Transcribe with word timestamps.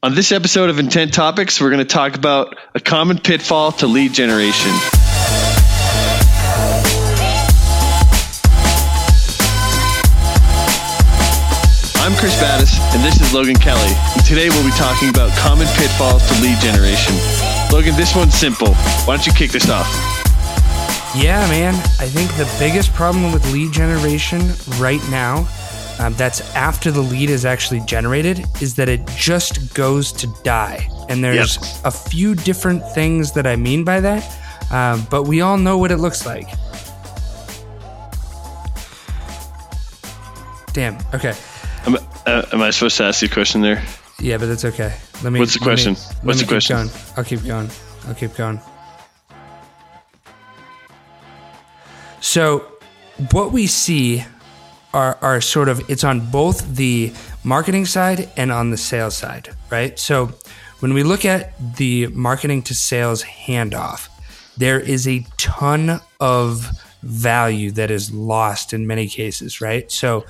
On 0.00 0.14
this 0.14 0.30
episode 0.30 0.70
of 0.70 0.78
Intent 0.78 1.12
Topics, 1.12 1.60
we're 1.60 1.70
going 1.70 1.80
to 1.80 1.84
talk 1.84 2.14
about 2.14 2.56
a 2.72 2.78
common 2.78 3.18
pitfall 3.18 3.72
to 3.72 3.88
lead 3.88 4.12
generation. 4.12 4.70
I'm 11.98 12.14
Chris 12.14 12.40
Battis, 12.40 12.78
and 12.94 13.02
this 13.02 13.20
is 13.20 13.34
Logan 13.34 13.56
Kelly. 13.56 13.90
And 14.14 14.24
today 14.24 14.48
we'll 14.50 14.62
be 14.62 14.70
talking 14.76 15.08
about 15.08 15.36
common 15.36 15.66
pitfalls 15.74 16.24
to 16.28 16.42
lead 16.42 16.60
generation. 16.60 17.16
Logan, 17.72 17.96
this 17.96 18.14
one's 18.14 18.34
simple. 18.34 18.74
Why 19.04 19.16
don't 19.16 19.26
you 19.26 19.32
kick 19.32 19.50
this 19.50 19.68
off? 19.68 19.88
Yeah, 21.16 21.44
man. 21.48 21.74
I 21.98 22.06
think 22.06 22.30
the 22.36 22.48
biggest 22.60 22.94
problem 22.94 23.32
with 23.32 23.52
lead 23.52 23.72
generation 23.72 24.52
right 24.78 25.02
now, 25.10 25.48
um, 25.98 26.14
that's 26.14 26.40
after 26.54 26.90
the 26.90 27.00
lead 27.00 27.30
is 27.30 27.44
actually 27.44 27.80
generated, 27.80 28.44
is 28.60 28.74
that 28.76 28.88
it 28.88 29.00
just 29.16 29.74
goes 29.74 30.12
to 30.12 30.26
die. 30.44 30.88
And 31.08 31.22
there's 31.24 31.56
Yep. 31.56 31.64
a 31.86 31.90
few 31.90 32.34
different 32.34 32.82
things 32.92 33.32
that 33.32 33.46
I 33.46 33.56
mean 33.56 33.84
by 33.84 34.00
that, 34.00 34.24
um, 34.70 35.06
but 35.10 35.24
we 35.24 35.40
all 35.40 35.56
know 35.58 35.78
what 35.78 35.90
it 35.90 35.96
looks 35.98 36.24
like. 36.26 36.48
Damn. 40.72 40.98
Okay. 41.14 41.34
Am, 41.86 41.96
uh, 42.26 42.42
am 42.52 42.62
I 42.62 42.70
supposed 42.70 42.96
to 42.98 43.04
ask 43.04 43.22
you 43.22 43.28
a 43.28 43.30
question 43.32 43.60
there? 43.62 43.82
Yeah, 44.20 44.36
but 44.36 44.46
that's 44.46 44.64
okay. 44.64 44.94
Let 45.22 45.32
me. 45.32 45.40
What's 45.40 45.54
the 45.54 45.60
let 45.60 45.66
me- 45.66 45.66
question? 45.66 45.94
What's 46.22 46.40
the 46.40 46.46
question? 46.46 46.76
Going. 46.76 46.90
I'll 47.16 47.24
keep 47.24 47.44
going. 47.44 47.70
I'll 48.06 48.14
keep 48.14 48.34
going. 48.36 48.60
So, 52.20 52.64
what 53.32 53.52
we 53.52 53.66
see 53.66 54.24
are 54.94 55.18
are 55.20 55.40
sort 55.40 55.68
of 55.68 55.88
it's 55.90 56.04
on 56.04 56.30
both 56.30 56.76
the 56.76 57.12
marketing 57.44 57.86
side 57.86 58.30
and 58.36 58.50
on 58.50 58.70
the 58.70 58.76
sales 58.76 59.16
side, 59.16 59.50
right? 59.70 59.98
So, 59.98 60.32
when 60.80 60.94
we 60.94 61.02
look 61.02 61.24
at 61.24 61.76
the 61.76 62.06
marketing 62.08 62.62
to 62.62 62.74
sales 62.74 63.22
handoff, 63.24 64.08
there 64.56 64.80
is 64.80 65.06
a 65.06 65.26
ton 65.36 66.00
of 66.20 66.70
value 67.02 67.70
that 67.72 67.90
is 67.90 68.12
lost 68.12 68.72
in 68.72 68.86
many 68.86 69.08
cases, 69.08 69.60
right? 69.60 69.90
So, 69.90 70.24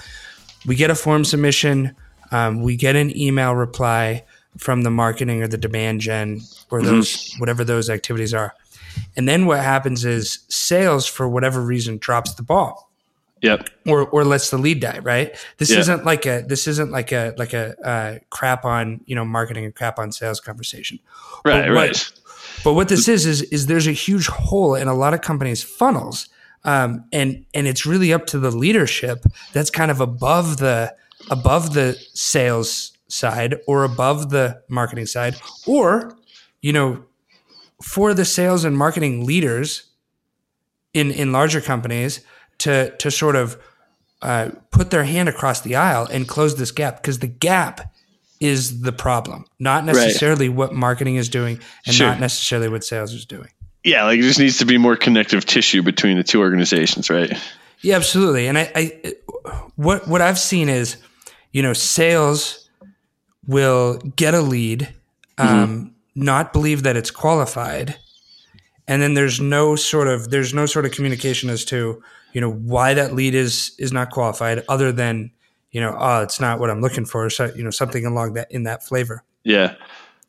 we 0.66 0.74
get 0.74 0.90
a 0.90 0.94
form 0.94 1.24
submission, 1.24 1.94
um, 2.30 2.62
we 2.62 2.76
get 2.76 2.96
an 2.96 3.16
email 3.16 3.54
reply 3.54 4.24
from 4.56 4.82
the 4.82 4.90
marketing 4.90 5.42
or 5.42 5.46
the 5.46 5.58
demand 5.58 6.00
gen 6.00 6.40
or 6.70 6.82
those 6.82 7.32
whatever 7.38 7.62
those 7.62 7.88
activities 7.88 8.34
are. 8.34 8.54
And 9.16 9.28
then 9.28 9.46
what 9.46 9.60
happens 9.60 10.04
is 10.04 10.40
sales 10.48 11.06
for 11.06 11.28
whatever 11.28 11.62
reason 11.62 11.98
drops 11.98 12.34
the 12.34 12.42
ball 12.42 12.87
Yep. 13.42 13.68
or 13.86 14.06
or 14.08 14.24
lets 14.24 14.50
the 14.50 14.58
lead 14.58 14.80
die, 14.80 14.98
right? 15.02 15.34
This 15.58 15.70
Yeah. 15.70 15.78
isn't 15.80 16.04
like 16.04 16.26
a 16.26 16.42
this 16.46 16.66
isn't 16.66 16.90
like 16.90 17.12
a 17.12 17.34
like 17.38 17.52
a 17.54 17.76
uh, 17.86 18.18
crap 18.30 18.64
on, 18.64 19.00
you 19.06 19.14
know, 19.14 19.24
marketing 19.24 19.64
and 19.64 19.74
crap 19.74 19.98
on 19.98 20.10
sales 20.12 20.40
conversation. 20.40 20.98
Right, 21.44 21.62
But 21.66 21.74
what- 21.74 21.88
right. 21.88 22.12
But 22.64 22.72
what 22.74 22.88
this 22.88 23.06
is 23.08 23.24
is 23.26 23.42
is 23.42 23.66
there's 23.66 23.86
a 23.86 23.92
huge 23.92 24.26
hole 24.26 24.74
in 24.74 24.88
a 24.88 24.94
lot 24.94 25.14
of 25.14 25.20
companies' 25.20 25.62
funnels, 25.62 26.28
um, 26.64 27.04
and 27.12 27.44
and 27.54 27.68
it's 27.68 27.86
really 27.86 28.12
up 28.12 28.26
to 28.26 28.38
the 28.40 28.50
leadership 28.50 29.24
that's 29.52 29.70
kind 29.70 29.90
of 29.90 30.00
above 30.00 30.56
the 30.56 30.92
above 31.30 31.74
the 31.74 31.96
sales 32.14 32.92
side 33.08 33.56
or 33.68 33.84
above 33.84 34.30
the 34.30 34.60
marketing 34.68 35.06
side, 35.06 35.36
or 35.66 36.16
you 36.60 36.72
know, 36.72 37.04
for 37.82 38.12
the 38.14 38.24
sales 38.24 38.64
and 38.64 38.76
marketing 38.76 39.24
leaders 39.24 39.84
in 40.94 41.10
in 41.12 41.30
larger 41.32 41.60
companies 41.60 42.20
to 42.58 42.96
to 42.96 43.10
sort 43.10 43.36
of 43.36 43.58
uh, 44.22 44.50
put 44.70 44.90
their 44.90 45.04
hand 45.04 45.28
across 45.28 45.60
the 45.60 45.76
aisle 45.76 46.06
and 46.10 46.26
close 46.26 46.56
this 46.56 46.72
gap 46.72 46.96
because 47.00 47.20
the 47.20 47.26
gap 47.28 47.92
is 48.40 48.82
the 48.82 48.92
problem, 48.92 49.44
not 49.58 49.84
necessarily 49.84 50.48
what 50.48 50.72
marketing 50.72 51.16
is 51.16 51.28
doing 51.28 51.58
and 51.86 51.94
Sure. 51.94 52.08
not 52.08 52.20
necessarily 52.20 52.68
what 52.68 52.84
sales 52.84 53.12
is 53.12 53.24
doing. 53.24 53.48
Yeah, 53.84 54.04
like 54.04 54.18
it 54.18 54.22
just 54.22 54.38
needs 54.38 54.58
to 54.58 54.66
be 54.66 54.78
more 54.78 54.96
connective 54.96 55.44
tissue 55.44 55.82
between 55.82 56.16
the 56.16 56.24
two 56.24 56.40
organizations, 56.40 57.10
right? 57.10 57.32
Yeah, 57.80 57.96
absolutely. 57.96 58.48
And 58.48 58.58
I, 58.58 58.70
I 58.74 59.14
what 59.76 60.08
what 60.08 60.20
I've 60.20 60.38
seen 60.38 60.68
is, 60.68 60.96
you 61.52 61.62
know, 61.62 61.72
sales 61.72 62.68
will 63.46 63.98
get 64.16 64.34
a 64.34 64.40
lead, 64.40 64.92
um, 65.38 65.94
not 66.14 66.52
believe 66.52 66.82
that 66.82 66.96
it's 66.96 67.10
qualified, 67.10 67.96
and 68.88 69.00
then 69.00 69.14
there's 69.14 69.40
no 69.40 69.76
sort 69.76 70.08
of 70.08 70.30
there's 70.30 70.52
no 70.52 70.66
sort 70.66 70.84
of 70.86 70.92
communication 70.92 71.50
as 71.50 71.64
to 71.66 72.02
you 72.32 72.40
know 72.40 72.50
why 72.50 72.94
that 72.94 73.14
lead 73.14 73.34
is 73.34 73.76
is 73.78 73.92
not 73.92 74.10
qualified, 74.10 74.64
other 74.68 74.90
than 74.90 75.30
you 75.70 75.80
know, 75.80 75.94
oh, 75.98 76.22
it's 76.22 76.40
not 76.40 76.58
what 76.58 76.70
I'm 76.70 76.80
looking 76.80 77.04
for, 77.04 77.28
so 77.30 77.52
you 77.54 77.62
know, 77.62 77.70
something 77.70 78.06
along 78.06 78.32
that 78.34 78.50
in 78.50 78.62
that 78.64 78.82
flavor. 78.82 79.22
Yeah. 79.44 79.74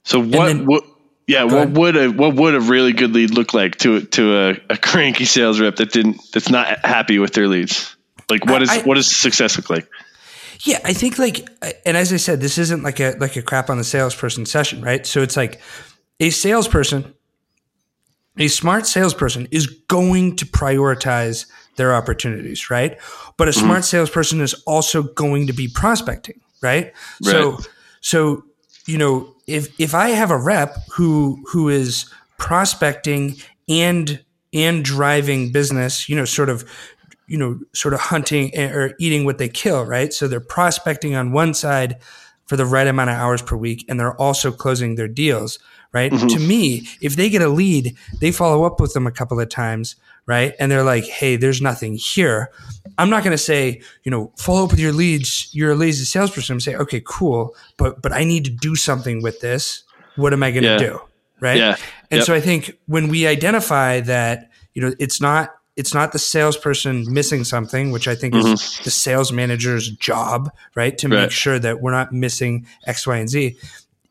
So 0.04 0.20
what? 0.20 0.48
then- 0.48 0.66
what 0.66 0.84
yeah. 1.28 1.44
What 1.44 1.54
ahead. 1.54 1.78
would 1.78 1.98
a 1.98 2.10
what 2.10 2.36
would 2.36 2.56
a 2.56 2.60
really 2.60 2.94
good 2.94 3.14
lead 3.14 3.32
look 3.32 3.54
like 3.54 3.78
to 3.78 4.02
to 4.02 4.38
a, 4.38 4.50
a 4.70 4.78
cranky 4.78 5.26
sales 5.26 5.60
rep 5.60 5.78
that 5.78 5.92
didn't 5.92 6.22
that's 6.34 6.50
not 6.50 6.86
happy 6.86 7.20
with 7.20 7.34
their 7.34 7.48
leads? 7.48 7.96
Like 8.30 8.46
what 8.46 8.62
is 8.62 8.70
I- 8.70 8.82
what 8.82 8.96
does 8.96 9.08
success 9.08 9.58
look 9.58 9.70
like? 9.70 9.88
Yeah, 10.66 10.80
I 10.84 10.92
think 10.92 11.18
like, 11.18 11.48
and 11.86 11.96
as 11.96 12.12
I 12.12 12.18
said, 12.18 12.42
this 12.42 12.58
isn't 12.58 12.84
like 12.84 13.00
a 13.00 13.16
like 13.18 13.38
a 13.38 13.42
crap 13.42 13.70
on 13.70 13.78
the 13.78 13.84
salesperson 13.86 14.46
session, 14.46 14.82
right? 14.82 15.06
So 15.06 15.22
it's 15.22 15.38
like 15.38 15.62
a 16.20 16.32
salesperson, 16.32 17.14
a 18.40 18.48
smart 18.48 18.88
salesperson 18.88 19.48
is 19.52 19.68
going 19.68 20.36
to 20.38 20.46
prioritize 20.46 21.46
their 21.76 21.94
opportunities, 21.94 22.70
right? 22.70 22.98
But 23.38 23.48
a 23.48 23.52
mm-hmm. 23.52 23.66
smart 23.66 23.86
salesperson 23.86 24.42
is 24.42 24.54
also 24.66 25.04
going 25.04 25.48
to 25.48 25.54
be 25.54 25.68
prospecting, 25.68 26.40
right? 26.62 26.94
So, 27.22 27.52
Right. 27.52 27.70
so 28.02 28.44
you 28.88 28.98
know, 28.98 29.36
if 29.46 29.80
if 29.80 29.94
I 29.94 30.10
have 30.10 30.32
a 30.32 30.38
rep 30.38 30.76
who 30.92 31.44
who 31.52 31.70
is 31.70 32.12
prospecting 32.38 33.36
and 33.68 34.24
and 34.52 34.84
driving 34.84 35.52
business, 35.52 36.10
you 36.10 36.16
know, 36.16 36.26
sort 36.26 36.50
of 36.50 36.66
you 37.28 37.38
know, 37.38 37.60
sort 37.76 37.94
of 37.94 38.00
hunting 38.00 38.58
or 38.58 38.96
eating 38.98 39.24
what 39.24 39.38
they 39.38 39.48
kill, 39.48 39.86
right? 39.86 40.12
So 40.12 40.28
they're 40.28 40.40
prospecting 40.40 41.14
on 41.14 41.32
one 41.32 41.54
side 41.54 41.98
for 42.48 42.58
the 42.58 42.66
right 42.66 42.88
amount 42.88 43.12
of 43.12 43.18
hours 43.18 43.44
per 43.44 43.56
week, 43.56 43.86
and 43.88 44.00
they're 44.00 44.20
also 44.20 44.52
closing 44.52 44.96
their 44.96 45.08
deals, 45.08 45.60
right? 45.92 46.12
Mm-hmm. 46.12 46.28
To 46.28 46.40
me, 46.40 46.88
if 47.02 47.16
they 47.16 47.30
get 47.30 47.42
a 47.42 47.50
lead, 47.50 47.96
they 48.20 48.32
follow 48.32 48.64
up 48.64 48.80
with 48.80 48.94
them 48.94 49.08
a 49.08 49.12
couple 49.12 49.40
of 49.40 49.50
times, 49.50 49.96
right? 50.26 50.54
And 50.60 50.72
they're 50.72 50.84
like, 50.84 51.06
hey, 51.06 51.36
there's 51.36 51.62
nothing 51.62 51.96
here. 51.96 52.52
I'm 52.98 53.10
not 53.10 53.24
going 53.24 53.32
to 53.34 53.38
say, 53.44 53.82
you 54.04 54.12
know, 54.12 54.32
follow 54.38 54.66
up 54.66 54.72
with 54.72 54.80
your 54.80 54.92
leads. 54.94 55.50
You're 55.54 55.72
a 55.72 55.76
lazy 55.76 56.06
salesperson. 56.06 56.54
I'm 56.54 56.60
saying, 56.60 56.78
okay, 56.78 57.02
cool, 57.06 57.56
but 57.78 58.02
but 58.02 58.12
I 58.12 58.24
need 58.24 58.46
to 58.46 58.52
do 58.52 58.76
something 58.76 59.22
with 59.22 59.40
this. 59.42 59.84
What 60.16 60.34
am 60.34 60.44
I 60.44 60.52
going 60.52 60.64
to 60.64 60.70
Yeah. 60.70 60.78
do, 60.78 61.02
right? 61.40 61.58
Yeah. 61.58 61.76
And 62.12 62.20
Yep. 62.20 62.26
so 62.26 62.34
I 62.34 62.42
think 62.42 62.78
when 62.88 63.08
we 63.08 63.26
identify 63.26 64.02
that, 64.02 64.50
you 64.74 64.82
know, 64.82 64.94
it's 65.00 65.20
not 65.22 65.56
it's 65.76 65.94
not 65.94 66.12
the 66.12 66.20
salesperson 66.20 67.06
missing 67.12 67.46
something, 67.46 67.92
which 67.92 68.06
I 68.10 68.14
think 68.14 68.36
is 68.36 68.46
mm-hmm. 68.46 68.84
the 68.84 68.92
sales 68.92 69.32
manager's 69.32 69.90
job, 69.90 70.52
right? 70.76 70.98
To 70.98 71.08
Right. 71.08 71.22
make 71.22 71.32
sure 71.32 71.58
that 71.58 71.80
we're 71.82 71.94
not 71.94 72.12
missing 72.12 72.68
X, 72.86 73.08
Y, 73.08 73.16
and 73.16 73.30
Z. 73.30 73.56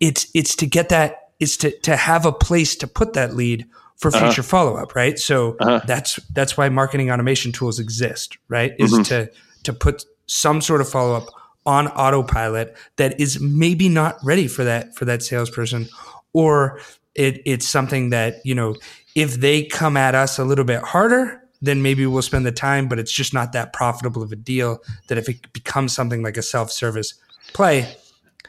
It's 0.00 0.26
it's 0.32 0.56
to 0.56 0.66
get 0.66 0.88
that 0.88 1.27
it's 1.40 1.56
to 1.58 1.70
to 1.80 1.96
have 1.96 2.26
a 2.26 2.32
place 2.32 2.76
to 2.76 2.86
put 2.86 3.12
that 3.14 3.34
lead 3.34 3.66
for 3.96 4.08
uh-huh. 4.08 4.26
future 4.26 4.42
follow 4.42 4.76
up, 4.76 4.94
right? 4.94 5.18
So 5.18 5.56
uh-huh. 5.60 5.82
that's 5.86 6.16
that's 6.32 6.56
why 6.56 6.68
marketing 6.68 7.10
automation 7.10 7.52
tools 7.52 7.78
exist, 7.78 8.38
right? 8.48 8.72
Is 8.78 8.92
mm-hmm. 8.92 9.02
to 9.04 9.30
to 9.64 9.72
put 9.72 10.04
some 10.26 10.60
sort 10.60 10.80
of 10.80 10.88
follow 10.88 11.14
up 11.14 11.28
on 11.66 11.88
autopilot 11.88 12.76
that 12.96 13.20
is 13.20 13.40
maybe 13.40 13.88
not 13.88 14.16
ready 14.24 14.48
for 14.48 14.64
that 14.64 14.94
for 14.94 15.04
that 15.04 15.22
salesperson 15.22 15.88
or 16.32 16.80
it, 17.14 17.42
it's 17.44 17.68
something 17.68 18.10
that 18.10 18.36
you 18.44 18.54
know 18.54 18.74
if 19.14 19.34
they 19.34 19.64
come 19.64 19.96
at 19.96 20.14
us 20.14 20.38
a 20.38 20.44
little 20.44 20.64
bit 20.64 20.82
harder 20.82 21.42
then 21.60 21.82
maybe 21.82 22.06
we'll 22.06 22.22
spend 22.22 22.46
the 22.46 22.52
time 22.52 22.88
but 22.88 22.98
it's 22.98 23.12
just 23.12 23.34
not 23.34 23.52
that 23.52 23.72
profitable 23.74 24.22
of 24.22 24.32
a 24.32 24.36
deal 24.36 24.78
that 25.08 25.18
if 25.18 25.28
it 25.28 25.52
becomes 25.52 25.92
something 25.92 26.22
like 26.22 26.38
a 26.38 26.42
self-service 26.42 27.14
play 27.52 27.86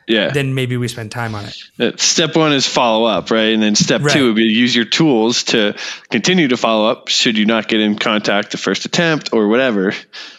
Yeah. 0.07 0.31
then 0.31 0.55
maybe 0.55 0.75
we 0.75 0.87
spend 0.87 1.11
time 1.11 1.35
on 1.35 1.45
it 1.45 1.55
Uh, 1.79 1.91
Step 1.97 2.35
one 2.35 2.51
is 2.51 2.65
follow 2.65 3.05
up, 3.05 3.29
right? 3.29 3.53
And 3.53 3.61
then 3.61 3.75
step 3.75 4.01
Right. 4.01 4.11
two 4.13 4.25
would 4.27 4.35
be 4.35 4.45
use 4.45 4.75
your 4.75 4.85
tools 4.85 5.43
to 5.45 5.75
continue 6.09 6.47
to 6.47 6.57
follow 6.57 6.89
up 6.89 7.09
should 7.09 7.37
you 7.37 7.45
not 7.45 7.67
get 7.67 7.79
in 7.79 7.95
contact 7.95 8.51
the 8.51 8.57
first 8.57 8.85
attempt 8.85 9.29
or 9.33 9.47
whatever. 9.47 9.93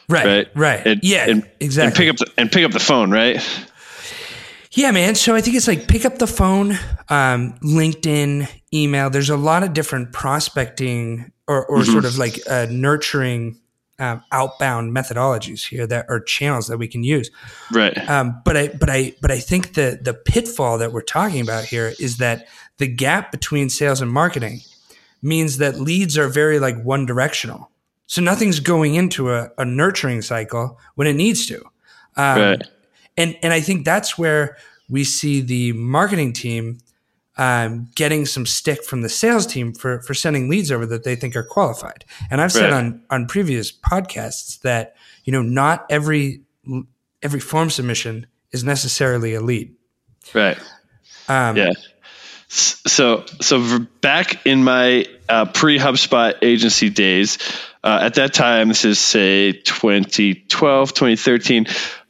right 0.08 0.26
Right. 0.26 0.48
right, 0.56 0.86
And- 0.86 1.00
yeah 1.04 1.26
and, 1.30 1.48
exactly 1.60 1.86
And 1.86 1.94
pick 1.96 2.08
up 2.10 2.16
the, 2.16 2.26
and 2.40 2.50
pick 2.50 2.64
up 2.64 2.72
the 2.72 2.80
phone, 2.80 3.10
right? 3.12 3.40
Yeah, 4.72 4.90
man. 4.92 5.14
So 5.16 5.34
I 5.34 5.40
think 5.40 5.56
it's 5.56 5.66
like 5.68 5.88
pick 5.88 6.04
up 6.04 6.18
the 6.18 6.26
phone, 6.28 6.78
um, 7.08 7.54
LinkedIn, 7.62 8.48
email. 8.72 9.10
There's 9.10 9.30
a 9.30 9.36
lot 9.36 9.62
of 9.64 9.72
different 9.72 10.12
prospecting 10.12 11.32
or, 11.48 11.64
or 11.66 11.84
sort 11.84 12.04
of 12.04 12.18
like 12.18 12.38
uh, 12.48 12.66
nurturing 12.70 13.59
um, 14.00 14.24
outbound 14.32 14.96
methodologies 14.96 15.68
here 15.68 15.86
that 15.86 16.06
are 16.08 16.20
channels 16.20 16.66
that 16.68 16.78
we 16.78 16.88
can 16.88 17.04
use. 17.04 17.30
Right. 17.70 17.96
Um, 18.08 18.40
but 18.44 18.56
I, 18.56 18.68
but 18.68 18.90
I, 18.90 19.14
but 19.20 19.30
I 19.30 19.38
think 19.38 19.74
the 19.74 19.98
the 20.00 20.14
pitfall 20.14 20.78
that 20.78 20.92
we're 20.92 21.02
talking 21.02 21.40
about 21.40 21.64
here 21.64 21.92
is 22.00 22.16
that 22.16 22.48
the 22.78 22.86
gap 22.86 23.30
between 23.30 23.68
sales 23.68 24.00
and 24.00 24.10
marketing 24.10 24.60
means 25.22 25.58
that 25.58 25.78
leads 25.78 26.16
are 26.16 26.28
very 26.28 26.58
like 26.58 26.82
one 26.82 27.06
directional. 27.06 27.70
So 28.06 28.22
nothing's 28.22 28.58
going 28.58 28.96
into 28.96 29.30
a, 29.30 29.50
a 29.58 29.64
nurturing 29.64 30.22
cycle 30.22 30.78
when 30.94 31.06
it 31.06 31.14
needs 31.14 31.46
to. 31.46 31.60
Um, 32.16 32.40
right. 32.40 32.62
and 33.16 33.36
and 33.42 33.52
I 33.52 33.60
think 33.60 33.84
that's 33.84 34.18
where 34.18 34.56
we 34.88 35.04
see 35.04 35.40
the 35.40 35.72
marketing 35.74 36.32
team 36.32 36.78
um, 37.40 37.88
getting 37.94 38.26
some 38.26 38.44
stick 38.44 38.84
from 38.84 39.00
the 39.00 39.08
sales 39.08 39.46
team 39.46 39.72
for 39.72 40.02
for 40.02 40.12
sending 40.12 40.50
leads 40.50 40.70
over 40.70 40.84
that 40.84 41.04
they 41.04 41.16
think 41.16 41.34
are 41.34 41.42
qualified. 41.42 42.04
And 42.30 42.38
I've 42.38 42.52
said 42.52 42.70
Right. 42.70 42.74
on 42.74 43.02
on 43.08 43.26
previous 43.26 43.72
podcasts 43.72 44.60
that 44.60 44.94
you 45.24 45.32
know 45.32 45.40
not 45.40 45.86
every 45.88 46.42
every 47.22 47.40
form 47.40 47.70
submission 47.70 48.26
is 48.52 48.62
necessarily 48.62 49.32
a 49.34 49.40
lead. 49.40 49.74
Right. 50.34 50.58
Um, 51.28 51.56
Yeah. 51.56 51.70
So, 52.52 53.24
so 53.40 53.78
back 54.00 54.44
in 54.44 54.64
my 54.64 55.06
uh, 55.28 55.44
pre 55.46 55.78
HubSpot 55.78 56.34
agency 56.42 56.90
days, 56.90 57.38
uh, 57.84 58.00
at 58.02 58.14
that 58.14 58.34
time, 58.34 58.68
this 58.68 58.84
is 58.84 58.98
say 58.98 59.52
2012, 59.52 60.92
2013, 60.92 61.66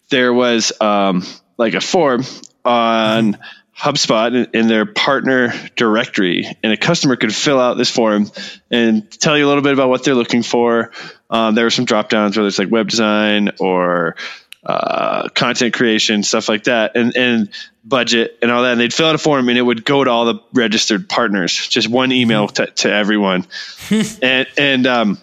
there 0.08 0.32
was 0.32 0.72
um, 0.80 1.22
like 1.58 1.74
a 1.74 1.80
form 1.82 2.24
on 2.64 3.36
HubSpot 3.80 4.54
in, 4.54 4.68
their 4.68 4.84
partner 4.84 5.54
directory, 5.74 6.46
and 6.62 6.70
a 6.70 6.76
customer 6.76 7.16
could 7.16 7.34
fill 7.34 7.58
out 7.58 7.78
this 7.78 7.90
form 7.90 8.30
and 8.70 9.10
tell 9.10 9.38
you 9.38 9.46
a 9.46 9.48
little 9.48 9.62
bit 9.62 9.72
about 9.72 9.88
what 9.88 10.04
they're 10.04 10.14
looking 10.14 10.42
for. 10.42 10.92
Um, 11.30 11.54
there 11.54 11.64
were 11.64 11.70
some 11.70 11.86
drop 11.86 12.10
downs, 12.10 12.36
whether 12.36 12.46
it's 12.46 12.58
like 12.58 12.70
web 12.70 12.90
design 12.90 13.52
or 13.58 14.16
uh, 14.62 15.30
content 15.30 15.72
creation, 15.72 16.22
stuff 16.22 16.50
like 16.50 16.64
that, 16.64 16.94
and 16.94 17.16
and 17.16 17.48
budget 17.82 18.38
and 18.42 18.50
all 18.50 18.64
that. 18.64 18.72
And 18.72 18.80
they'd 18.82 18.92
fill 18.92 19.06
out 19.06 19.14
a 19.14 19.18
form, 19.18 19.48
and 19.48 19.56
it 19.56 19.62
would 19.62 19.82
go 19.82 20.04
to 20.04 20.10
all 20.10 20.26
the 20.26 20.40
registered 20.52 21.08
partners, 21.08 21.54
just 21.68 21.88
one 21.88 22.12
email 22.12 22.48
to, 22.48 22.66
to 22.66 22.92
everyone, 22.92 23.46
and 24.22 24.46
and 24.58 24.86
um, 24.86 25.18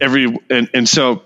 every 0.00 0.36
and 0.50 0.68
and 0.74 0.88
so. 0.88 1.22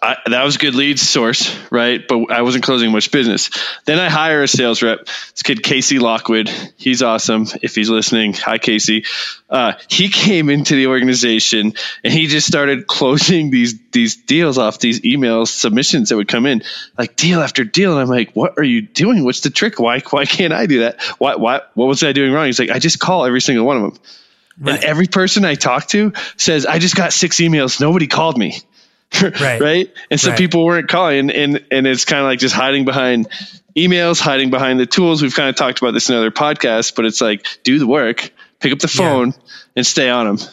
I, 0.00 0.16
that 0.26 0.44
was 0.44 0.56
a 0.56 0.58
good 0.58 0.74
lead 0.74 0.98
source, 0.98 1.56
right? 1.70 2.06
But 2.06 2.30
I 2.30 2.42
wasn't 2.42 2.64
closing 2.64 2.92
much 2.92 3.10
business. 3.10 3.50
Then 3.84 3.98
I 3.98 4.08
hire 4.08 4.42
a 4.42 4.48
sales 4.48 4.82
rep. 4.82 5.06
This 5.06 5.42
kid 5.42 5.62
Casey 5.62 5.98
Lockwood, 5.98 6.48
he's 6.76 7.02
awesome. 7.02 7.46
If 7.62 7.74
he's 7.74 7.90
listening, 7.90 8.32
hi 8.32 8.58
Casey. 8.58 9.04
Uh, 9.48 9.74
he 9.88 10.08
came 10.08 10.50
into 10.50 10.74
the 10.74 10.88
organization 10.88 11.74
and 12.04 12.12
he 12.12 12.26
just 12.26 12.46
started 12.46 12.86
closing 12.86 13.50
these 13.50 13.78
these 13.92 14.16
deals 14.16 14.58
off 14.58 14.78
these 14.78 15.00
emails 15.00 15.48
submissions 15.48 16.10
that 16.10 16.16
would 16.16 16.28
come 16.28 16.46
in, 16.46 16.62
like 16.96 17.16
deal 17.16 17.40
after 17.40 17.64
deal. 17.64 17.92
And 17.92 18.00
I'm 18.00 18.08
like, 18.08 18.32
what 18.32 18.58
are 18.58 18.64
you 18.64 18.82
doing? 18.82 19.24
What's 19.24 19.40
the 19.40 19.50
trick? 19.50 19.78
Why 19.78 20.00
why 20.10 20.24
can't 20.24 20.52
I 20.52 20.66
do 20.66 20.80
that? 20.80 21.02
Why 21.18 21.36
why 21.36 21.62
what 21.74 21.86
was 21.86 22.02
I 22.02 22.12
doing 22.12 22.32
wrong? 22.32 22.46
He's 22.46 22.58
like, 22.58 22.70
I 22.70 22.78
just 22.78 22.98
call 22.98 23.24
every 23.24 23.40
single 23.40 23.66
one 23.66 23.76
of 23.76 23.82
them. 23.82 24.02
Right. 24.60 24.74
And 24.74 24.84
every 24.84 25.06
person 25.06 25.44
I 25.44 25.54
talk 25.54 25.86
to 25.88 26.12
says, 26.36 26.66
I 26.66 26.78
just 26.78 26.96
got 26.96 27.12
six 27.12 27.36
emails. 27.36 27.80
Nobody 27.80 28.06
called 28.06 28.36
me. 28.36 28.60
Right. 29.22 29.60
right. 29.60 29.94
And 30.10 30.20
so 30.20 30.30
Right. 30.30 30.38
people 30.38 30.64
weren't 30.64 30.88
calling 30.88 31.30
and, 31.30 31.64
and 31.70 31.86
it's 31.86 32.04
kind 32.04 32.20
of 32.20 32.26
like 32.26 32.38
just 32.38 32.54
hiding 32.54 32.84
behind 32.84 33.28
emails, 33.76 34.20
hiding 34.20 34.50
behind 34.50 34.78
the 34.78 34.86
tools. 34.86 35.22
We've 35.22 35.34
kind 35.34 35.48
of 35.48 35.56
talked 35.56 35.78
about 35.80 35.92
this 35.92 36.08
in 36.10 36.14
other 36.16 36.30
podcasts, 36.30 36.94
but 36.94 37.04
it's 37.04 37.20
like 37.20 37.46
do 37.64 37.78
the 37.78 37.86
work, 37.86 38.30
pick 38.60 38.72
up 38.72 38.78
the 38.80 38.92
Yeah. 38.94 38.98
phone 39.08 39.34
and 39.74 39.86
stay 39.86 40.08
on 40.10 40.36
them. 40.36 40.48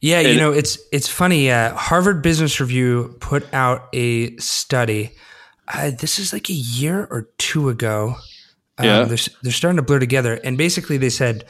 Yeah, 0.00 0.20
you 0.20 0.36
know, 0.36 0.52
it's 0.52 0.78
it's 0.90 1.08
funny. 1.08 1.50
Uh, 1.50 1.74
Harvard 1.74 2.22
Business 2.22 2.60
Review 2.60 3.16
put 3.20 3.52
out 3.54 3.88
a 3.92 4.36
study. 4.38 5.12
Uh, 5.72 5.90
this 5.96 6.18
is 6.18 6.32
like 6.32 6.50
a 6.50 6.54
year 6.54 7.06
or 7.10 7.28
two 7.38 7.68
ago. 7.68 8.16
Um, 8.78 8.86
Yeah. 8.86 9.04
they're, 9.04 9.18
they're 9.42 9.52
starting 9.52 9.76
to 9.76 9.82
blur 9.82 10.00
together, 10.00 10.34
and 10.42 10.58
basically 10.58 10.96
they 10.96 11.08
said, 11.10 11.44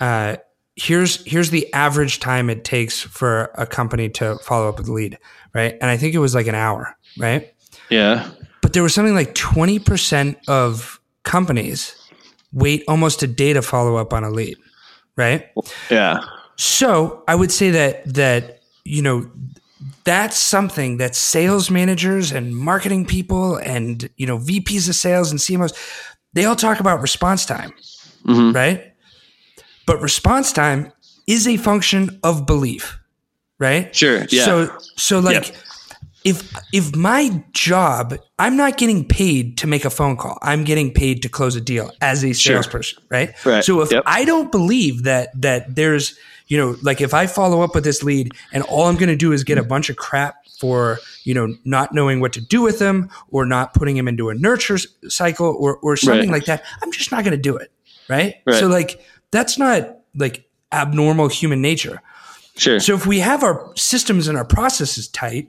uh, 0.00 0.36
"Here's 0.76 1.24
here's 1.24 1.48
the 1.50 1.72
average 1.72 2.20
time 2.20 2.50
it 2.50 2.62
takes 2.64 3.00
for 3.00 3.50
a 3.54 3.64
company 3.66 4.10
to 4.10 4.36
follow 4.38 4.68
up 4.68 4.78
with 4.78 4.88
a 4.88 4.92
lead, 4.92 5.18
right?" 5.54 5.76
And 5.80 5.90
I 5.90 5.96
think 5.96 6.14
it 6.14 6.18
was 6.18 6.34
like 6.34 6.46
an 6.46 6.54
hour, 6.54 6.96
right? 7.18 7.52
Yeah. 7.90 8.28
But 8.62 8.72
there 8.72 8.82
was 8.82 8.94
something 8.94 9.14
like 9.14 9.34
twenty 9.34 9.78
percent 9.78 10.38
of 10.48 11.00
companies 11.24 11.94
wait 12.52 12.82
almost 12.88 13.22
a 13.22 13.26
day 13.26 13.52
to 13.52 13.62
follow 13.62 13.96
up 13.96 14.12
on 14.12 14.24
a 14.24 14.30
lead, 14.30 14.56
right? 15.16 15.46
Yeah. 15.90 16.20
So 16.56 17.22
I 17.28 17.34
would 17.34 17.52
say 17.52 17.70
that 17.70 18.14
that 18.14 18.60
you 18.84 19.02
know 19.02 19.30
that's 20.04 20.36
something 20.36 20.96
that 20.96 21.14
sales 21.14 21.70
managers 21.70 22.32
and 22.32 22.56
marketing 22.56 23.06
people 23.06 23.56
and 23.56 24.08
you 24.16 24.26
know 24.26 24.38
VPs 24.38 24.88
of 24.88 24.94
sales 24.94 25.30
and 25.30 25.38
CMOs 25.38 25.74
they 26.32 26.44
all 26.44 26.56
talk 26.56 26.80
about 26.80 27.00
response 27.00 27.46
time, 27.46 27.72
mm-hmm. 28.24 28.52
right? 28.52 28.92
But 29.86 30.00
response 30.02 30.52
time 30.52 30.92
is 31.26 31.46
a 31.46 31.56
function 31.56 32.20
of 32.22 32.46
belief, 32.46 32.98
right? 33.58 33.94
Sure. 33.94 34.24
Yeah. 34.30 34.44
So 34.44 34.78
so 34.96 35.18
like 35.20 35.46
Yep. 35.48 35.56
if 36.24 36.52
if 36.72 36.96
my 36.96 37.42
job 37.52 38.16
I'm 38.38 38.56
not 38.56 38.76
getting 38.76 39.04
paid 39.06 39.58
to 39.58 39.66
make 39.66 39.84
a 39.84 39.90
phone 39.90 40.16
call. 40.16 40.38
I'm 40.42 40.64
getting 40.64 40.92
paid 40.92 41.22
to 41.22 41.28
close 41.28 41.56
a 41.56 41.60
deal 41.60 41.90
as 42.00 42.24
a 42.24 42.32
Sure. 42.32 42.56
salesperson, 42.56 43.02
right? 43.10 43.34
Right. 43.44 43.64
So 43.64 43.80
if 43.82 43.90
Yep. 43.92 44.02
I 44.06 44.24
don't 44.24 44.50
believe 44.52 45.04
that 45.04 45.28
that 45.40 45.74
there's 45.74 46.16
you 46.46 46.56
know 46.58 46.76
like 46.82 47.00
if 47.00 47.12
I 47.14 47.26
follow 47.26 47.62
up 47.62 47.74
with 47.74 47.84
this 47.84 48.02
lead 48.02 48.32
and 48.52 48.62
all 48.64 48.86
I'm 48.86 48.96
going 48.96 49.08
to 49.10 49.16
do 49.16 49.32
is 49.32 49.44
get 49.44 49.58
a 49.58 49.62
bunch 49.62 49.90
of 49.90 49.96
crap 49.96 50.36
for 50.58 50.98
you 51.24 51.34
know 51.34 51.54
not 51.64 51.94
knowing 51.94 52.20
what 52.20 52.32
to 52.32 52.40
do 52.40 52.60
with 52.62 52.78
them 52.80 53.08
or 53.30 53.46
not 53.46 53.74
putting 53.74 53.96
him 53.96 54.08
into 54.08 54.28
a 54.28 54.34
nurture 54.34 54.78
cycle 55.08 55.54
or 55.58 55.76
or 55.78 55.96
something 55.96 56.30
Right. 56.30 56.38
like 56.40 56.46
that, 56.46 56.64
I'm 56.82 56.90
just 56.90 57.12
not 57.12 57.22
going 57.24 57.36
to 57.36 57.42
do 57.50 57.56
it, 57.56 57.70
right? 58.08 58.34
Right. 58.46 58.56
So 58.58 58.66
like 58.66 59.00
that's 59.30 59.56
not 59.58 59.98
like 60.16 60.48
abnormal 60.72 61.28
human 61.28 61.60
nature. 61.62 62.00
Sure. 62.58 62.80
So 62.80 62.94
if 62.94 63.06
we 63.06 63.20
have 63.20 63.42
our 63.42 63.72
systems 63.76 64.28
and 64.28 64.36
our 64.36 64.44
processes 64.44 65.08
tight 65.08 65.48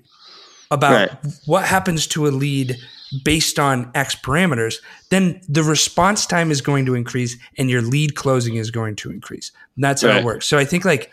about 0.71 0.93
Right. 0.93 1.11
what 1.45 1.65
happens 1.65 2.07
to 2.07 2.27
a 2.27 2.29
lead 2.29 2.77
based 3.23 3.57
on 3.57 3.89
X 3.95 4.15
parameters, 4.15 4.75
then 5.09 5.41
the 5.49 5.63
response 5.63 6.25
time 6.27 6.51
is 6.51 6.61
going 6.61 6.85
to 6.85 6.93
increase 6.95 7.37
and 7.57 7.69
your 7.69 7.81
lead 7.81 8.15
closing 8.15 8.55
is 8.55 8.69
going 8.69 8.95
to 8.97 9.09
increase. 9.09 9.51
And 9.75 9.83
that's 9.83 10.03
how 10.03 10.09
Right. 10.09 10.17
it 10.17 10.23
works. 10.23 10.45
So 10.45 10.57
I 10.57 10.65
think 10.65 10.85
like 10.85 11.11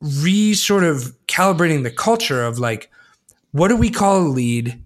re 0.00 0.54
sort 0.54 0.84
of 0.84 1.14
calibrating 1.26 1.82
the 1.82 1.90
culture 1.90 2.42
of 2.44 2.58
like, 2.58 2.90
what 3.52 3.68
do 3.68 3.76
we 3.76 3.90
call 3.90 4.18
a 4.18 4.28
lead? 4.28 4.82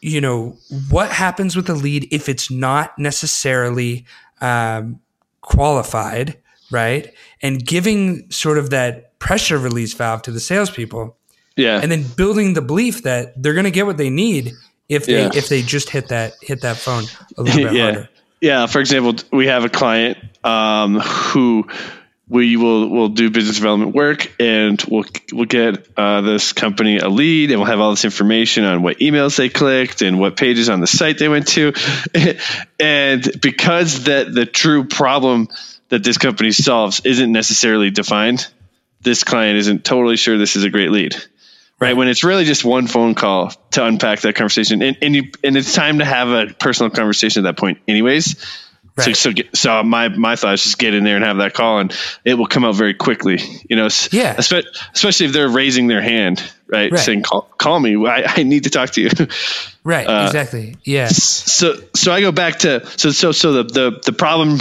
You 0.00 0.20
know, 0.20 0.56
what 0.88 1.10
happens 1.10 1.56
with 1.56 1.68
a 1.68 1.74
lead 1.74 2.08
if 2.10 2.28
it's 2.28 2.50
not 2.50 2.98
necessarily 2.98 4.06
um, 4.40 5.00
qualified, 5.42 6.38
right? 6.70 7.12
And 7.42 7.64
giving 7.64 8.30
sort 8.30 8.58
of 8.58 8.70
that 8.70 9.18
pressure 9.18 9.58
release 9.58 9.92
valve 9.94 10.22
to 10.22 10.30
the 10.30 10.40
salespeople, 10.40 11.16
yeah. 11.56 11.80
and 11.82 11.90
then 11.90 12.04
building 12.16 12.54
the 12.54 12.62
belief 12.62 13.02
that 13.02 13.40
they're 13.40 13.54
going 13.54 13.64
to 13.64 13.70
get 13.70 13.86
what 13.86 13.96
they 13.96 14.10
need 14.10 14.52
if 14.88 15.06
they 15.06 15.22
Yeah. 15.22 15.30
if 15.34 15.48
they 15.48 15.62
just 15.62 15.90
hit 15.90 16.08
that 16.08 16.32
hit 16.42 16.62
that 16.62 16.76
phone 16.76 17.04
a 17.36 17.42
little 17.42 17.64
bit 17.64 17.72
yeah. 17.74 17.82
harder. 17.82 18.08
Yeah. 18.40 18.66
For 18.66 18.80
example, 18.80 19.14
we 19.32 19.46
have 19.46 19.64
a 19.64 19.68
client 19.68 20.18
um, 20.44 20.98
who 21.00 21.66
we 22.30 22.56
will 22.56 22.88
will 22.88 23.08
do 23.08 23.28
business 23.28 23.56
development 23.56 23.94
work, 23.94 24.32
and 24.40 24.82
we'll 24.88 25.04
we'll 25.32 25.46
get 25.46 25.88
uh, 25.96 26.20
this 26.20 26.52
company 26.52 26.98
a 26.98 27.08
lead, 27.08 27.50
and 27.50 27.60
we'll 27.60 27.68
have 27.68 27.80
all 27.80 27.90
this 27.90 28.04
information 28.04 28.64
on 28.64 28.82
what 28.82 28.98
emails 28.98 29.36
they 29.36 29.48
clicked 29.48 30.00
and 30.00 30.18
what 30.20 30.36
pages 30.36 30.68
on 30.68 30.80
the 30.80 30.86
site 30.86 31.18
they 31.18 31.28
went 31.28 31.48
to, 31.48 31.72
and 32.80 33.40
because 33.42 34.04
that 34.04 34.32
the 34.32 34.46
true 34.46 34.84
problem 34.84 35.48
that 35.90 36.02
this 36.02 36.18
company 36.18 36.52
solves 36.52 37.00
isn't 37.04 37.30
necessarily 37.30 37.90
defined, 37.90 38.46
this 39.02 39.24
client 39.24 39.58
isn't 39.58 39.84
totally 39.84 40.16
sure 40.16 40.38
this 40.38 40.56
is 40.56 40.64
a 40.64 40.70
great 40.70 40.90
lead. 40.90 41.14
Right. 41.78 41.96
When 41.96 42.08
it's 42.08 42.24
really 42.24 42.44
just 42.44 42.62
one 42.64 42.86
phone 42.86 43.14
call 43.14 43.50
to 43.70 43.84
unpack 43.84 44.20
that 44.20 44.34
conversation 44.34 44.82
and, 44.82 44.98
and 45.00 45.16
you, 45.16 45.30
and 45.42 45.56
it's 45.56 45.74
time 45.74 46.00
to 46.00 46.04
have 46.04 46.28
a 46.28 46.52
personal 46.52 46.90
conversation 46.90 47.46
at 47.46 47.54
that 47.54 47.58
point 47.60 47.78
anyways. 47.88 48.38
So, 48.98 49.06
Right. 49.06 49.16
so, 49.16 49.32
get, 49.32 49.56
so 49.56 49.82
my, 49.82 50.08
my 50.08 50.36
thought 50.36 50.52
is 50.54 50.62
just 50.64 50.78
get 50.78 50.92
in 50.92 51.04
there 51.04 51.16
and 51.16 51.24
have 51.24 51.38
that 51.38 51.54
call 51.54 51.78
and 51.78 51.94
it 52.22 52.34
will 52.34 52.48
come 52.48 52.66
out 52.66 52.74
very 52.74 52.92
quickly, 52.92 53.38
you 53.66 53.76
know, 53.76 53.88
Yeah. 54.12 54.34
especially 54.36 55.26
if 55.26 55.32
they're 55.32 55.48
raising 55.48 55.86
their 55.86 56.02
hand, 56.02 56.42
right? 56.66 56.92
Right. 56.92 57.00
Saying, 57.00 57.22
call, 57.22 57.42
call 57.56 57.80
me. 57.80 57.96
I, 58.06 58.24
I 58.26 58.42
need 58.42 58.64
to 58.64 58.70
talk 58.70 58.90
to 58.90 59.00
you. 59.00 59.08
Right. 59.84 60.06
Uh, 60.06 60.26
exactly. 60.26 60.76
Yeah. 60.84 61.06
so 61.08 61.76
so 61.96 62.12
I 62.12 62.20
go 62.20 62.32
back 62.32 62.58
to 62.60 62.86
so 62.98 63.10
so 63.10 63.32
so 63.32 63.62
the 63.62 63.62
the 63.62 64.00
the 64.04 64.12
problem 64.12 64.58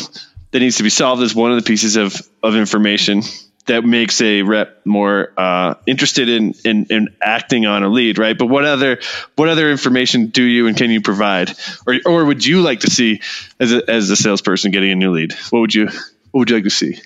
that 0.51 0.59
needs 0.59 0.77
to 0.77 0.83
be 0.83 0.89
solved 0.89 1.21
is 1.21 1.35
one 1.35 1.51
of 1.51 1.57
the 1.57 1.67
pieces 1.67 1.95
of 1.95 2.15
of 2.43 2.55
information 2.55 3.21
that 3.69 3.85
makes 3.85 4.19
a 4.19 4.41
rep 4.41 4.83
more 4.83 5.31
uh, 5.37 5.75
interested 5.85 6.27
in, 6.27 6.53
in 6.65 6.87
in 6.89 7.07
acting 7.21 7.67
on 7.67 7.83
a 7.83 7.89
lead, 7.89 8.17
right? 8.17 8.37
But 8.37 8.47
what 8.47 8.65
other 8.65 8.99
what 9.35 9.47
other 9.47 9.69
information 9.69 10.27
do 10.27 10.43
you 10.43 10.67
and 10.67 10.75
can 10.75 10.89
you 10.89 11.01
provide, 11.01 11.51
or 11.87 11.95
or 12.05 12.25
would 12.25 12.45
you 12.45 12.61
like 12.61 12.81
to 12.81 12.89
see 12.89 13.21
as 13.59 13.71
a, 13.71 13.89
as 13.89 14.09
a 14.09 14.15
salesperson 14.15 14.71
getting 14.71 14.91
a 14.91 14.95
new 14.95 15.11
lead? 15.11 15.33
What 15.51 15.59
would 15.59 15.73
you 15.73 15.85
what 16.31 16.39
would 16.39 16.49
you 16.49 16.55
like 16.57 16.65
to 16.65 16.69
see? 16.69 16.99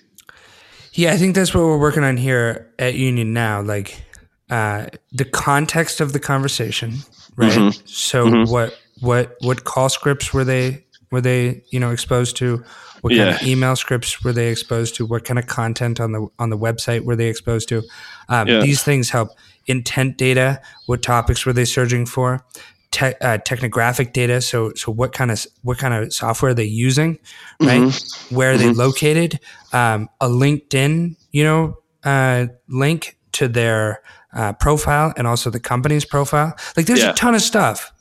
Yeah, 0.93 1.11
I 1.11 1.17
think 1.17 1.35
that's 1.35 1.53
what 1.53 1.61
we're 1.61 1.79
working 1.79 2.03
on 2.03 2.17
here 2.17 2.71
at 2.79 2.93
Union 2.95 3.33
now. 3.33 3.61
Like 3.61 4.01
uh, 4.49 4.87
the 5.11 5.25
context 5.25 5.99
of 5.99 6.13
the 6.13 6.19
conversation, 6.19 6.99
right? 7.35 7.51
Mm-hmm. 7.51 7.85
So 7.85 8.45
what 8.45 8.79
what 9.01 9.35
what 9.41 9.63
call 9.65 9.89
scripts 9.89 10.33
were 10.33 10.45
they 10.45 10.85
were 11.13 11.21
they 11.21 11.63
you 11.69 11.79
know 11.79 11.91
exposed 11.91 12.35
to? 12.37 12.63
What 13.01 13.13
kind 13.15 13.29
of 13.29 13.41
email 13.43 13.75
scripts 13.75 14.23
were 14.23 14.33
they 14.33 14.47
exposed 14.49 14.95
to? 14.95 15.05
What 15.05 15.23
kind 15.25 15.37
of 15.39 15.47
content 15.47 15.99
on 15.99 16.11
the 16.11 16.27
on 16.39 16.49
the 16.49 16.57
website 16.57 17.05
were 17.05 17.15
they 17.15 17.27
exposed 17.27 17.69
to? 17.69 17.83
Um, 18.29 18.47
Yeah. 18.47 18.61
These 18.61 18.83
things 18.83 19.09
help. 19.09 19.29
Intent 19.67 20.17
data. 20.17 20.61
What 20.87 21.01
topics 21.01 21.45
were 21.45 21.53
they 21.53 21.65
searching 21.65 22.05
for? 22.05 22.43
te- 22.91 23.15
uh, 23.21 23.39
technographic 23.39 24.13
data. 24.13 24.39
So, 24.39 24.71
so 24.75 24.91
what 24.91 25.13
kind 25.13 25.31
of 25.31 25.45
what 25.63 25.77
kind 25.79 25.93
of 25.95 26.13
software 26.13 26.51
are 26.51 26.53
they 26.53 26.63
using, 26.87 27.17
right? 27.59 27.81
Mm-hmm. 27.81 28.35
Where 28.35 28.51
are 28.53 28.57
they 28.57 28.71
located? 28.71 29.39
Um, 29.73 30.09
a 30.21 30.27
LinkedIn, 30.27 31.15
you 31.31 31.43
know, 31.43 31.77
uh, 32.03 32.47
link 32.69 33.17
to 33.33 33.47
their 33.47 34.01
uh, 34.33 34.53
profile 34.53 35.11
and 35.17 35.25
also 35.27 35.49
the 35.49 35.59
company's 35.59 36.05
profile. 36.05 36.55
Like, 36.77 36.85
there's 36.85 37.01
Yeah. 37.01 37.11
a 37.11 37.13
ton 37.13 37.33
of 37.35 37.41
stuff 37.41 37.91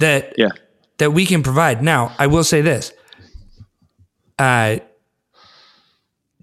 that 0.00 0.32
Yeah. 0.38 0.48
That 0.98 1.12
we 1.12 1.26
can 1.26 1.42
provide. 1.42 1.82
Now, 1.82 2.14
I 2.18 2.26
will 2.26 2.44
say 2.44 2.60
this: 2.60 2.92
uh, 4.38 4.78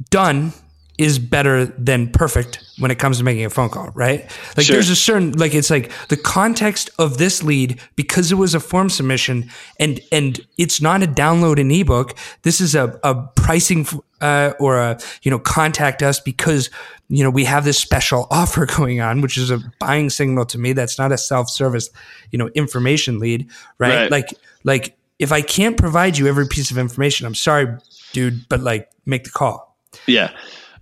done 0.10 0.54
is 1.02 1.18
better 1.18 1.66
than 1.66 2.08
perfect 2.12 2.64
when 2.78 2.92
it 2.92 3.00
comes 3.00 3.18
to 3.18 3.24
making 3.24 3.44
a 3.44 3.50
phone 3.50 3.70
call, 3.70 3.90
right? 3.96 4.22
Like 4.56 4.68
Sure. 4.68 4.76
there's 4.76 4.92
a 4.92 4.96
certain 4.96 5.32
like 5.32 5.56
it's 5.56 5.72
like 5.72 5.92
the 6.10 6.16
context 6.16 6.92
of 7.00 7.18
this 7.18 7.42
lead 7.42 7.82
because 7.96 8.32
it 8.32 8.36
was 8.36 8.54
a 8.54 8.60
form 8.60 8.88
submission 8.88 9.50
and 9.80 10.00
and 10.12 10.40
it's 10.60 10.80
not 10.80 11.02
a 11.02 11.08
download 11.08 11.60
an 11.60 11.72
ebook. 11.72 12.16
This 12.44 12.62
is 12.62 12.76
a 12.76 13.00
a 13.04 13.16
pricing 13.36 13.88
uh, 14.22 14.54
or 14.60 14.78
a 14.78 15.00
you 15.24 15.32
know 15.32 15.40
contact 15.40 16.04
us 16.04 16.20
because 16.20 16.70
you 17.10 17.24
know 17.24 17.32
we 17.32 17.46
have 17.46 17.66
this 17.66 17.80
special 17.80 18.28
offer 18.32 18.68
going 18.68 19.02
on, 19.02 19.22
which 19.22 19.38
is 19.40 19.50
a 19.50 19.60
buying 19.80 20.12
signal 20.12 20.46
to 20.46 20.60
me. 20.60 20.74
That's 20.74 21.00
not 21.00 21.12
a 21.12 21.18
self 21.18 21.50
service 21.50 21.90
you 22.30 22.38
know 22.38 22.50
information 22.54 23.18
lead, 23.18 23.50
right? 23.80 24.02
Right. 24.04 24.12
Like 24.12 24.28
like 24.64 24.98
if 25.18 25.32
I 25.32 25.42
can't 25.42 25.78
provide 25.78 26.20
you 26.20 26.28
every 26.28 26.48
piece 26.48 26.70
of 26.70 26.78
information, 26.78 27.26
I'm 27.26 27.34
sorry, 27.34 27.76
dude, 28.14 28.48
but 28.50 28.60
like 28.60 28.88
make 29.08 29.24
the 29.24 29.32
call. 29.32 29.76
Yeah. 30.06 30.30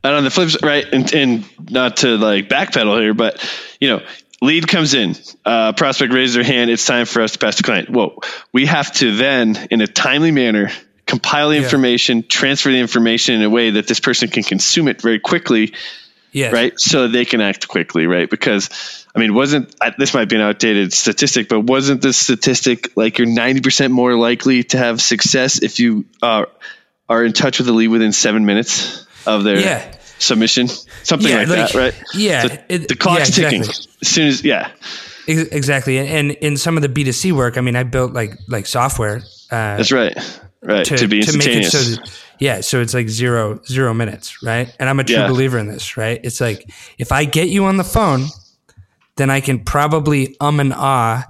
And 0.03 0.15
on 0.15 0.24
the 0.24 0.29
flip 0.32 0.50
side, 0.50 0.63
right, 0.63 0.86
and, 0.91 1.13
and 1.13 1.72
not 1.72 1.98
to 1.98 2.18
like 2.18 2.48
backpedal 2.48 3.00
here, 3.01 3.13
but 3.13 3.44
you 3.82 3.89
know, 3.89 4.01
lead 4.41 4.68
comes 4.68 4.94
in, 4.94 5.15
uh, 5.46 5.74
prospect 5.74 6.13
raises 6.13 6.36
their 6.36 6.44
hand, 6.44 6.70
it's 6.70 6.86
time 6.86 7.06
for 7.06 7.22
us 7.22 7.34
to 7.34 7.39
pass 7.39 7.58
the 7.58 7.63
client. 7.63 7.89
Whoa, 7.89 8.20
we 8.53 8.65
have 8.65 8.91
to 8.94 9.15
then, 9.15 9.68
in 9.72 9.82
a 9.82 9.88
timely 9.88 10.32
manner, 10.32 10.72
compile 11.06 11.50
the 11.50 11.56
Yeah. 11.56 11.63
information, 11.63 12.24
transfer 12.27 12.70
the 12.72 12.79
information 12.79 13.36
in 13.36 13.41
a 13.44 13.50
way 13.50 13.72
that 13.72 13.88
this 13.88 14.00
person 14.00 14.29
can 14.29 14.44
consume 14.44 14.88
it 14.88 15.01
very 15.01 15.20
quickly, 15.20 15.74
Yeah. 16.32 16.51
right? 16.51 16.79
So 16.79 17.08
they 17.10 17.25
can 17.25 17.41
act 17.41 17.68
quickly, 17.68 18.06
right? 18.08 18.29
Because 18.29 18.70
I 19.13 19.20
mean, 19.20 19.34
wasn't 19.34 19.75
I- 19.82 19.94
this 19.98 20.13
might 20.13 20.29
be 20.29 20.36
an 20.36 20.44
outdated 20.44 20.94
statistic, 20.94 21.50
but 21.50 21.62
wasn't 21.62 22.01
this 22.01 22.15
statistic 22.15 22.91
like 22.96 23.18
you're 23.18 23.27
90% 23.27 23.91
more 23.91 24.15
likely 24.15 24.63
to 24.65 24.77
have 24.77 25.01
success 25.01 25.62
if 25.62 25.79
you 25.79 26.06
uh, 26.22 26.46
are 27.10 27.25
in 27.25 27.34
touch 27.34 27.58
with 27.58 27.65
the 27.68 27.74
lead 27.74 27.88
within 27.89 28.13
seven 28.13 28.46
minutes 28.46 29.06
of 29.36 29.43
their 29.43 29.59
Yeah. 29.59 29.91
submission? 30.17 30.67
Something 31.03 31.29
Yeah, 31.29 31.38
like, 31.39 31.48
like- 31.48 31.71
that, 31.71 31.75
right? 31.75 31.95
yeah, 32.13 32.41
So 32.48 32.57
it- 32.69 32.88
the 32.88 32.95
clock's 32.95 33.38
yeah, 33.38 33.45
ticking. 33.50 33.59
exactly. 33.62 33.91
As 34.01 34.07
soon 34.07 34.27
as, 34.27 34.43
yeah. 34.43 34.69
Exactly. 35.27 35.98
And, 36.00 36.07
and 36.09 36.31
in 36.41 36.57
some 36.57 36.75
of 36.75 36.81
the 36.81 36.89
B2C 36.89 37.31
work, 37.33 37.57
I 37.57 37.62
mean, 37.62 37.75
I 37.75 37.83
built 37.83 38.13
like 38.13 38.33
like 38.48 38.65
software 38.65 39.17
uh, 39.51 39.77
That's 39.77 39.91
right. 39.91 40.17
Right. 40.62 40.83
To, 40.86 40.98
to, 40.98 41.07
be 41.07 41.21
to 41.21 41.38
make 41.38 41.48
it 41.48 41.55
instantaneous. 41.57 41.71
so 41.71 42.01
that, 42.01 42.12
yeah, 42.39 42.62
so 42.62 42.81
it's 42.81 42.93
like 42.95 43.07
zero 43.09 43.62
zero 43.67 43.93
minutes, 43.93 44.41
right? 44.43 44.75
And 44.79 44.89
I'm 44.89 45.00
a 45.00 45.03
true 45.03 45.27
believer 45.27 45.57
in 45.59 45.67
this, 45.67 45.98
right? 45.98 46.19
It's 46.24 46.41
like 46.41 46.69
if 46.98 47.12
I 47.12 47.25
get 47.25 47.48
you 47.50 47.65
on 47.65 47.77
the 47.77 47.83
phone, 47.83 48.25
then 49.17 49.29
I 49.29 49.39
can 49.39 49.59
probably 49.63 50.36
um 50.41 50.59
and 50.59 50.74
ah 50.75 51.25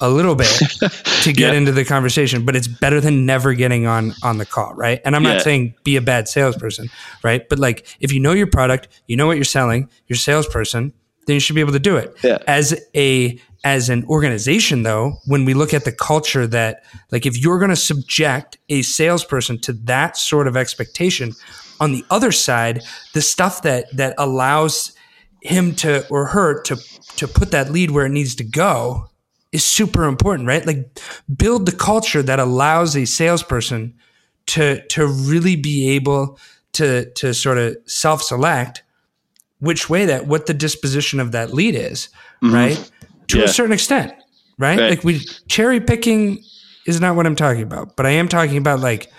a 0.00 0.10
little 0.10 0.34
bit 0.34 0.46
to 1.22 1.32
get 1.32 1.52
Yeah. 1.52 1.58
into 1.58 1.72
the 1.72 1.84
conversation, 1.84 2.44
but 2.44 2.54
it's 2.56 2.68
better 2.68 3.00
than 3.00 3.26
never 3.26 3.54
getting 3.54 3.86
on 3.86 4.14
on 4.22 4.38
the 4.38 4.46
call, 4.46 4.74
right? 4.74 5.00
And 5.04 5.16
I'm 5.16 5.24
Yeah. 5.24 5.34
not 5.34 5.42
saying 5.42 5.74
be 5.84 5.96
a 5.96 6.00
bad 6.02 6.28
salesperson, 6.28 6.88
right? 7.22 7.48
But 7.48 7.58
like 7.58 7.86
if 8.00 8.12
you 8.12 8.20
know 8.20 8.32
your 8.32 8.46
product, 8.46 8.88
you 9.06 9.16
know 9.16 9.26
what 9.26 9.36
you're 9.36 9.44
selling, 9.44 9.88
you're 10.06 10.14
a 10.16 10.18
salesperson, 10.18 10.92
then 11.26 11.34
you 11.34 11.40
should 11.40 11.54
be 11.56 11.60
able 11.60 11.72
to 11.72 11.78
do 11.80 11.96
it. 11.96 12.14
Yeah. 12.22 12.38
As 12.46 12.78
a 12.94 13.38
as 13.64 13.88
an 13.88 14.04
organization 14.04 14.82
though, 14.84 15.18
when 15.26 15.44
we 15.44 15.52
look 15.54 15.74
at 15.74 15.84
the 15.84 15.90
culture 15.92 16.46
that 16.46 16.84
like 17.10 17.26
if 17.26 17.36
you're 17.36 17.58
going 17.58 17.70
to 17.70 17.76
subject 17.76 18.58
a 18.68 18.82
salesperson 18.82 19.58
to 19.62 19.72
that 19.72 20.16
sort 20.16 20.46
of 20.46 20.56
expectation, 20.56 21.32
on 21.80 21.92
the 21.92 22.04
other 22.10 22.30
side, 22.32 22.82
the 23.12 23.20
stuff 23.22 23.62
that 23.62 23.86
that 23.96 24.14
allows 24.18 24.92
him 25.42 25.74
to 25.76 26.06
or 26.08 26.26
her 26.26 26.60
to 26.62 26.76
to 27.16 27.26
put 27.26 27.50
that 27.50 27.70
lead 27.72 27.90
where 27.90 28.06
it 28.06 28.10
needs 28.10 28.34
to 28.36 28.44
go 28.44 29.08
is 29.56 29.64
super 29.64 30.04
important, 30.04 30.46
right? 30.48 30.64
Like 30.66 30.98
build 31.36 31.66
the 31.66 31.72
culture 31.72 32.22
that 32.22 32.38
allows 32.38 32.96
a 32.96 33.04
salesperson 33.06 33.94
to 34.46 34.86
to 34.88 35.06
really 35.06 35.56
be 35.56 35.90
able 35.96 36.38
to 36.72 37.10
to 37.12 37.34
sort 37.34 37.58
of 37.58 37.76
self-select 37.86 38.82
which 39.58 39.88
way 39.88 40.04
that 40.06 40.26
what 40.26 40.46
the 40.46 40.54
disposition 40.54 41.18
of 41.18 41.32
that 41.32 41.52
lead 41.54 41.74
is, 41.74 42.08
right? 42.42 42.76
To 42.76 42.82
Mm-hmm. 42.82 43.38
Yeah. 43.38 43.44
a 43.44 43.48
certain 43.48 43.72
extent, 43.72 44.12
right? 44.58 44.78
Right. 44.78 44.90
Like 44.90 45.02
we 45.04 45.20
cherry 45.48 45.80
picking 45.80 46.44
is 46.86 47.00
not 47.00 47.16
what 47.16 47.26
I'm 47.26 47.34
talking 47.34 47.62
about, 47.62 47.96
but 47.96 48.06
I 48.06 48.10
am 48.10 48.28
talking 48.28 48.56
about 48.58 48.78
like 48.80 49.10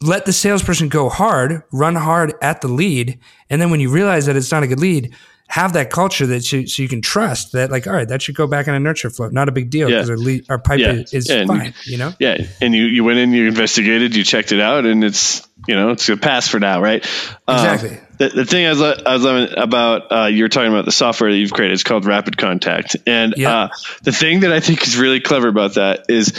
let 0.00 0.24
the 0.26 0.32
salesperson 0.32 0.88
go 0.88 1.08
hard, 1.08 1.62
run 1.72 1.94
hard 1.94 2.34
at 2.42 2.60
the 2.60 2.68
lead, 2.68 3.18
and 3.48 3.60
then 3.60 3.70
when 3.70 3.80
you 3.80 3.88
realize 3.90 4.26
that 4.26 4.36
it's 4.36 4.50
not 4.50 4.62
a 4.62 4.66
good 4.66 4.80
lead, 4.80 5.14
have 5.48 5.74
that 5.74 5.90
culture 5.90 6.26
that 6.26 6.50
you, 6.52 6.66
so 6.66 6.82
you 6.82 6.88
can 6.88 7.02
trust 7.02 7.52
that 7.52 7.70
like 7.70 7.86
all 7.86 7.92
right, 7.92 8.08
that 8.08 8.22
should 8.22 8.34
go 8.34 8.46
back 8.46 8.66
in 8.66 8.74
a 8.74 8.80
nurture 8.80 9.10
flow, 9.10 9.28
not 9.28 9.48
a 9.48 9.52
big 9.52 9.70
deal 9.70 9.88
Yeah. 9.90 9.96
because 9.98 10.10
our 10.10 10.16
lead, 10.16 10.46
our 10.48 10.58
pipe 10.58 10.80
Yeah. 10.80 10.92
is, 10.92 11.12
is 11.14 11.28
Yeah, 11.30 11.44
fine, 11.46 11.74
you 11.84 11.98
know. 11.98 12.12
Yeah, 12.18 12.38
and 12.60 12.74
you 12.74 12.84
you 12.84 13.04
went 13.04 13.18
in, 13.18 13.32
you 13.32 13.46
investigated, 13.46 14.16
you 14.16 14.24
checked 14.24 14.52
it 14.52 14.60
out, 14.60 14.86
and 14.86 15.04
it's 15.04 15.46
you 15.68 15.74
know 15.76 15.90
it's 15.90 16.08
a 16.08 16.16
pass 16.16 16.48
for 16.48 16.58
now, 16.60 16.80
right? 16.82 17.04
Um, 17.46 17.56
Exactly. 17.56 18.00
the, 18.18 18.28
the 18.30 18.44
thing 18.46 18.66
I 18.66 18.70
was 18.70 18.80
I 18.82 19.12
was 19.12 19.22
loving 19.22 19.58
about 19.58 20.10
uh, 20.10 20.26
you're 20.26 20.48
talking 20.48 20.72
about 20.72 20.86
the 20.86 20.92
software 20.92 21.30
that 21.30 21.36
you've 21.38 21.52
created. 21.52 21.74
It's 21.74 21.82
called 21.84 22.04
Rapid 22.06 22.36
Contact, 22.38 22.96
and 23.06 23.34
Yeah. 23.36 23.54
uh, 23.56 23.68
the 24.02 24.12
thing 24.12 24.40
that 24.40 24.52
I 24.52 24.60
think 24.60 24.86
is 24.86 24.96
really 24.96 25.20
clever 25.20 25.48
about 25.48 25.74
that 25.74 26.06
is 26.08 26.32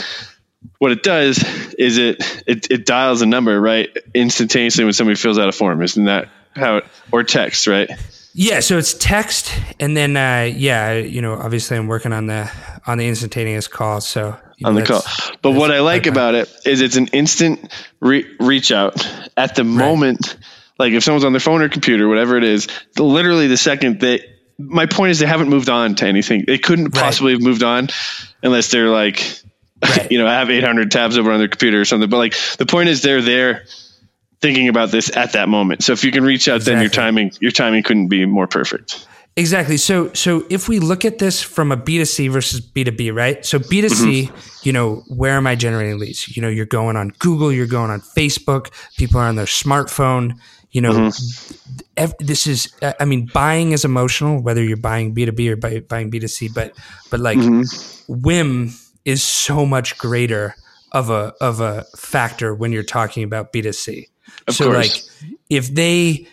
what 0.78 0.90
it 0.92 1.02
does 1.04 1.38
is 1.78 1.96
it 1.96 2.42
it, 2.46 2.70
it 2.70 2.86
dials 2.86 3.22
a 3.22 3.26
number 3.26 3.58
right 3.58 3.88
instantaneously 4.14 4.84
when 4.84 4.92
somebody 4.92 5.16
fills 5.16 5.38
out 5.38 5.48
a 5.48 5.52
form. 5.52 5.80
Isn't 5.80 6.04
that 6.06 6.28
how 6.54 6.78
it 6.78 6.84
or 7.12 7.22
text 7.22 7.66
right? 7.68 7.88
Yeah, 8.38 8.60
so 8.60 8.76
it's 8.76 8.92
text, 8.92 9.50
and 9.80 9.96
then 9.96 10.14
uh, 10.14 10.50
yeah, 10.54 10.92
you 10.92 11.22
know, 11.22 11.32
obviously 11.32 11.78
I'm 11.78 11.86
working 11.86 12.12
on 12.12 12.26
the 12.26 12.50
on 12.86 12.98
the 12.98 13.08
instantaneous 13.08 13.66
call. 13.66 14.02
So 14.02 14.36
on 14.62 14.74
the 14.74 14.82
call. 14.84 15.02
But 15.40 15.52
what 15.52 15.70
I 15.70 15.80
like 15.80 16.06
about 16.06 16.34
it 16.34 16.54
is 16.66 16.82
it's 16.82 16.96
an 16.96 17.06
instant 17.08 17.72
re- 18.00 18.26
reach 18.38 18.72
out 18.72 18.94
at 19.38 19.54
the 19.54 19.64
moment. 19.64 20.36
Like 20.78 20.92
if 20.92 21.02
someone's 21.02 21.24
on 21.24 21.32
their 21.32 21.40
phone 21.40 21.62
or 21.62 21.70
computer, 21.70 22.06
whatever 22.08 22.36
it 22.36 22.44
is, 22.44 22.68
literally 22.98 23.46
the 23.46 23.56
second 23.56 24.00
they. 24.00 24.20
My 24.58 24.84
point 24.84 25.12
is 25.12 25.18
they 25.18 25.26
haven't 25.26 25.48
moved 25.48 25.70
on 25.70 25.94
to 25.96 26.06
anything. 26.06 26.44
They 26.46 26.58
couldn't 26.58 26.94
Right. 26.94 27.04
possibly 27.04 27.32
have 27.32 27.42
moved 27.42 27.62
on 27.62 27.88
unless 28.42 28.70
they're 28.70 28.88
like, 28.90 29.40
Right. 29.82 30.10
you 30.12 30.18
know, 30.18 30.26
I 30.26 30.32
have 30.34 30.50
800 30.50 30.90
tabs 30.90 31.16
over 31.18 31.30
on 31.32 31.38
their 31.38 31.48
computer 31.48 31.80
or 31.80 31.84
something. 31.86 32.08
But 32.10 32.18
like 32.18 32.34
the 32.58 32.66
point 32.66 32.88
is 32.90 33.00
they're 33.02 33.22
there 33.22 33.64
thinking 34.40 34.68
about 34.68 34.90
this 34.90 35.14
at 35.16 35.32
that 35.32 35.48
moment. 35.48 35.82
So 35.82 35.92
if 35.92 36.04
you 36.04 36.12
can 36.12 36.24
reach 36.24 36.48
out, 36.48 36.62
then 36.62 36.80
your 36.80 36.90
timing 36.90 37.32
your 37.40 37.50
timing 37.50 37.82
couldn't 37.82 38.08
be 38.08 38.24
more 38.26 38.46
perfect. 38.46 39.06
Exactly. 39.38 39.76
So 39.76 40.12
so 40.14 40.46
if 40.48 40.66
we 40.66 40.78
look 40.78 41.04
at 41.04 41.18
this 41.18 41.42
from 41.42 41.70
a 41.70 41.76
B2C 41.76 42.30
versus 42.30 42.60
B2B, 42.60 43.14
right? 43.14 43.44
So 43.44 43.58
B2C, 43.58 44.28
mm-hmm. 44.28 44.36
you 44.62 44.72
know, 44.72 45.04
where 45.08 45.36
am 45.36 45.46
I 45.46 45.56
generating 45.56 45.98
leads? 45.98 46.34
You 46.34 46.40
know, 46.40 46.48
you're 46.48 46.64
going 46.64 46.96
on 46.96 47.10
Google, 47.18 47.52
you're 47.52 47.66
going 47.66 47.90
on 47.90 48.00
Facebook, 48.00 48.72
people 48.96 49.20
are 49.20 49.26
on 49.26 49.36
their 49.36 49.44
smartphone, 49.44 50.38
you 50.70 50.80
know, 50.80 50.92
mm-hmm. 50.92 51.80
ev- 51.98 52.14
this 52.18 52.46
is 52.46 52.72
uh, 52.80 52.94
I 52.98 53.04
mean, 53.04 53.28
buying 53.32 53.72
is 53.72 53.84
emotional 53.84 54.42
whether 54.42 54.62
you're 54.62 54.78
buying 54.78 55.14
B2B 55.14 55.50
or 55.50 55.56
buy, 55.56 55.80
buying 55.80 56.10
B2C, 56.10 56.54
but 56.54 56.72
but 57.10 57.20
like 57.20 57.38
mm-hmm. 57.38 57.62
whim 58.22 58.72
is 59.04 59.22
so 59.22 59.66
much 59.66 59.98
greater 59.98 60.54
of 60.92 61.10
a 61.10 61.34
of 61.42 61.60
a 61.60 61.84
factor 61.96 62.54
when 62.54 62.72
you're 62.72 62.82
talking 62.82 63.22
about 63.22 63.52
B2C. 63.52 64.06
So 64.50 64.66
course. 64.66 64.76
like 64.76 65.04
if 65.50 65.74
they 65.74 66.26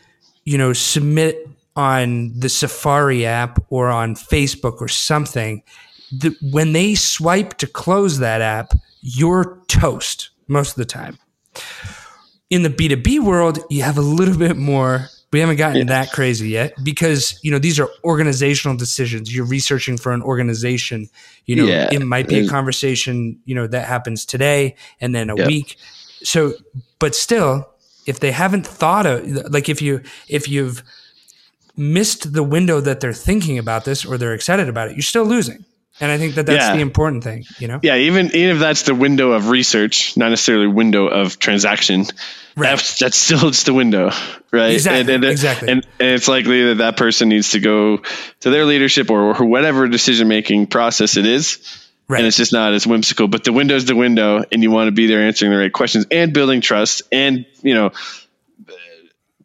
you 0.45 0.57
know 0.57 0.73
submit 0.73 1.47
on 1.75 2.31
the 2.39 2.49
Safari 2.49 3.25
app 3.25 3.63
or 3.69 3.89
on 3.89 4.15
Facebook 4.15 4.79
or 4.81 4.87
something 4.87 5.63
the, 6.11 6.35
when 6.51 6.73
they 6.73 6.93
swipe 6.93 7.57
to 7.57 7.65
close 7.67 8.19
that 8.19 8.41
app 8.41 8.73
you're 9.01 9.59
toast 9.67 10.29
most 10.47 10.71
of 10.71 10.75
the 10.75 10.85
time. 10.85 11.17
In 12.49 12.61
the 12.63 12.69
B2B 12.69 13.19
world 13.19 13.59
you 13.69 13.81
have 13.83 13.97
a 13.97 14.01
little 14.01 14.37
bit 14.37 14.55
more. 14.57 15.09
We 15.31 15.39
haven't 15.39 15.55
gotten 15.55 15.87
that 15.87 16.11
crazy 16.11 16.49
yet 16.49 16.73
because 16.83 17.39
you 17.41 17.49
know 17.49 17.57
these 17.57 17.79
are 17.79 17.89
organizational 18.03 18.77
decisions. 18.77 19.33
You're 19.33 19.47
researching 19.47 19.97
for 19.97 20.11
an 20.11 20.21
organization. 20.21 21.09
You 21.47 21.55
know 21.55 21.65
Yeah. 21.67 21.89
it 21.91 21.99
might 22.03 22.27
be 22.27 22.37
a 22.37 22.47
conversation 22.47 23.39
you 23.45 23.55
know 23.55 23.65
that 23.65 23.87
happens 23.87 24.25
today 24.25 24.75
and 25.01 25.15
then 25.15 25.31
a 25.31 25.35
Yep. 25.35 25.47
week. 25.47 25.77
So 26.23 26.53
but 26.99 27.15
still 27.15 27.67
if 28.05 28.19
they 28.19 28.31
haven't 28.31 28.65
thought 28.67 29.05
of 29.05 29.25
like 29.51 29.69
if 29.69 29.81
you 29.81 30.01
if 30.27 30.47
you've 30.49 30.83
missed 31.75 32.33
the 32.33 32.43
window 32.43 32.79
that 32.79 32.99
they're 32.99 33.13
thinking 33.13 33.57
about 33.57 33.85
this 33.85 34.05
or 34.05 34.17
they're 34.17 34.33
excited 34.33 34.69
about 34.69 34.89
it 34.89 34.95
you're 34.95 35.01
still 35.01 35.25
losing 35.25 35.65
and 35.99 36.11
i 36.11 36.17
think 36.17 36.35
that 36.35 36.45
that's 36.45 36.65
Yeah. 36.65 36.75
the 36.75 36.81
important 36.81 37.23
thing 37.23 37.45
you 37.59 37.67
know 37.67 37.79
Yeah, 37.81 37.95
even 37.95 38.27
even 38.27 38.55
if 38.55 38.59
that's 38.59 38.83
the 38.83 38.93
window 38.95 39.31
of 39.31 39.49
research, 39.49 40.15
not 40.17 40.29
necessarily 40.29 40.67
window 40.67 41.07
of 41.07 41.39
transaction, 41.39 42.05
Right. 42.55 42.69
that's, 42.69 42.99
that's 42.99 43.17
still 43.17 43.49
just 43.49 43.65
the 43.65 43.73
window, 43.73 44.11
right? 44.51 44.73
Exactly, 44.73 44.99
And, 45.01 45.09
and, 45.09 45.25
exactly. 45.25 45.69
And, 45.71 45.87
and 45.99 46.09
it's 46.11 46.27
likely 46.27 46.65
that 46.67 46.75
that 46.75 46.97
person 46.97 47.29
needs 47.29 47.51
to 47.51 47.59
go 47.59 47.97
to 48.41 48.49
their 48.51 48.65
leadership 48.65 49.09
or, 49.09 49.35
or 49.35 49.45
whatever 49.45 49.87
decision 49.87 50.27
making 50.27 50.67
process 50.67 51.17
it 51.17 51.25
is, 51.25 51.57
Right. 52.07 52.19
And 52.19 52.27
it's 52.27 52.37
just 52.37 52.51
not 52.51 52.73
as 52.73 52.85
whimsical. 52.85 53.27
But 53.27 53.43
the 53.43 53.53
window's 53.53 53.85
the 53.85 53.95
window, 53.95 54.43
and 54.51 54.61
you 54.61 54.71
want 54.71 54.87
to 54.87 54.91
be 54.91 55.07
there 55.07 55.21
answering 55.21 55.51
the 55.51 55.57
right 55.57 55.71
questions 55.71 56.05
and 56.11 56.33
building 56.33 56.61
trust, 56.61 57.03
and 57.11 57.45
you 57.61 57.73
know, 57.73 57.91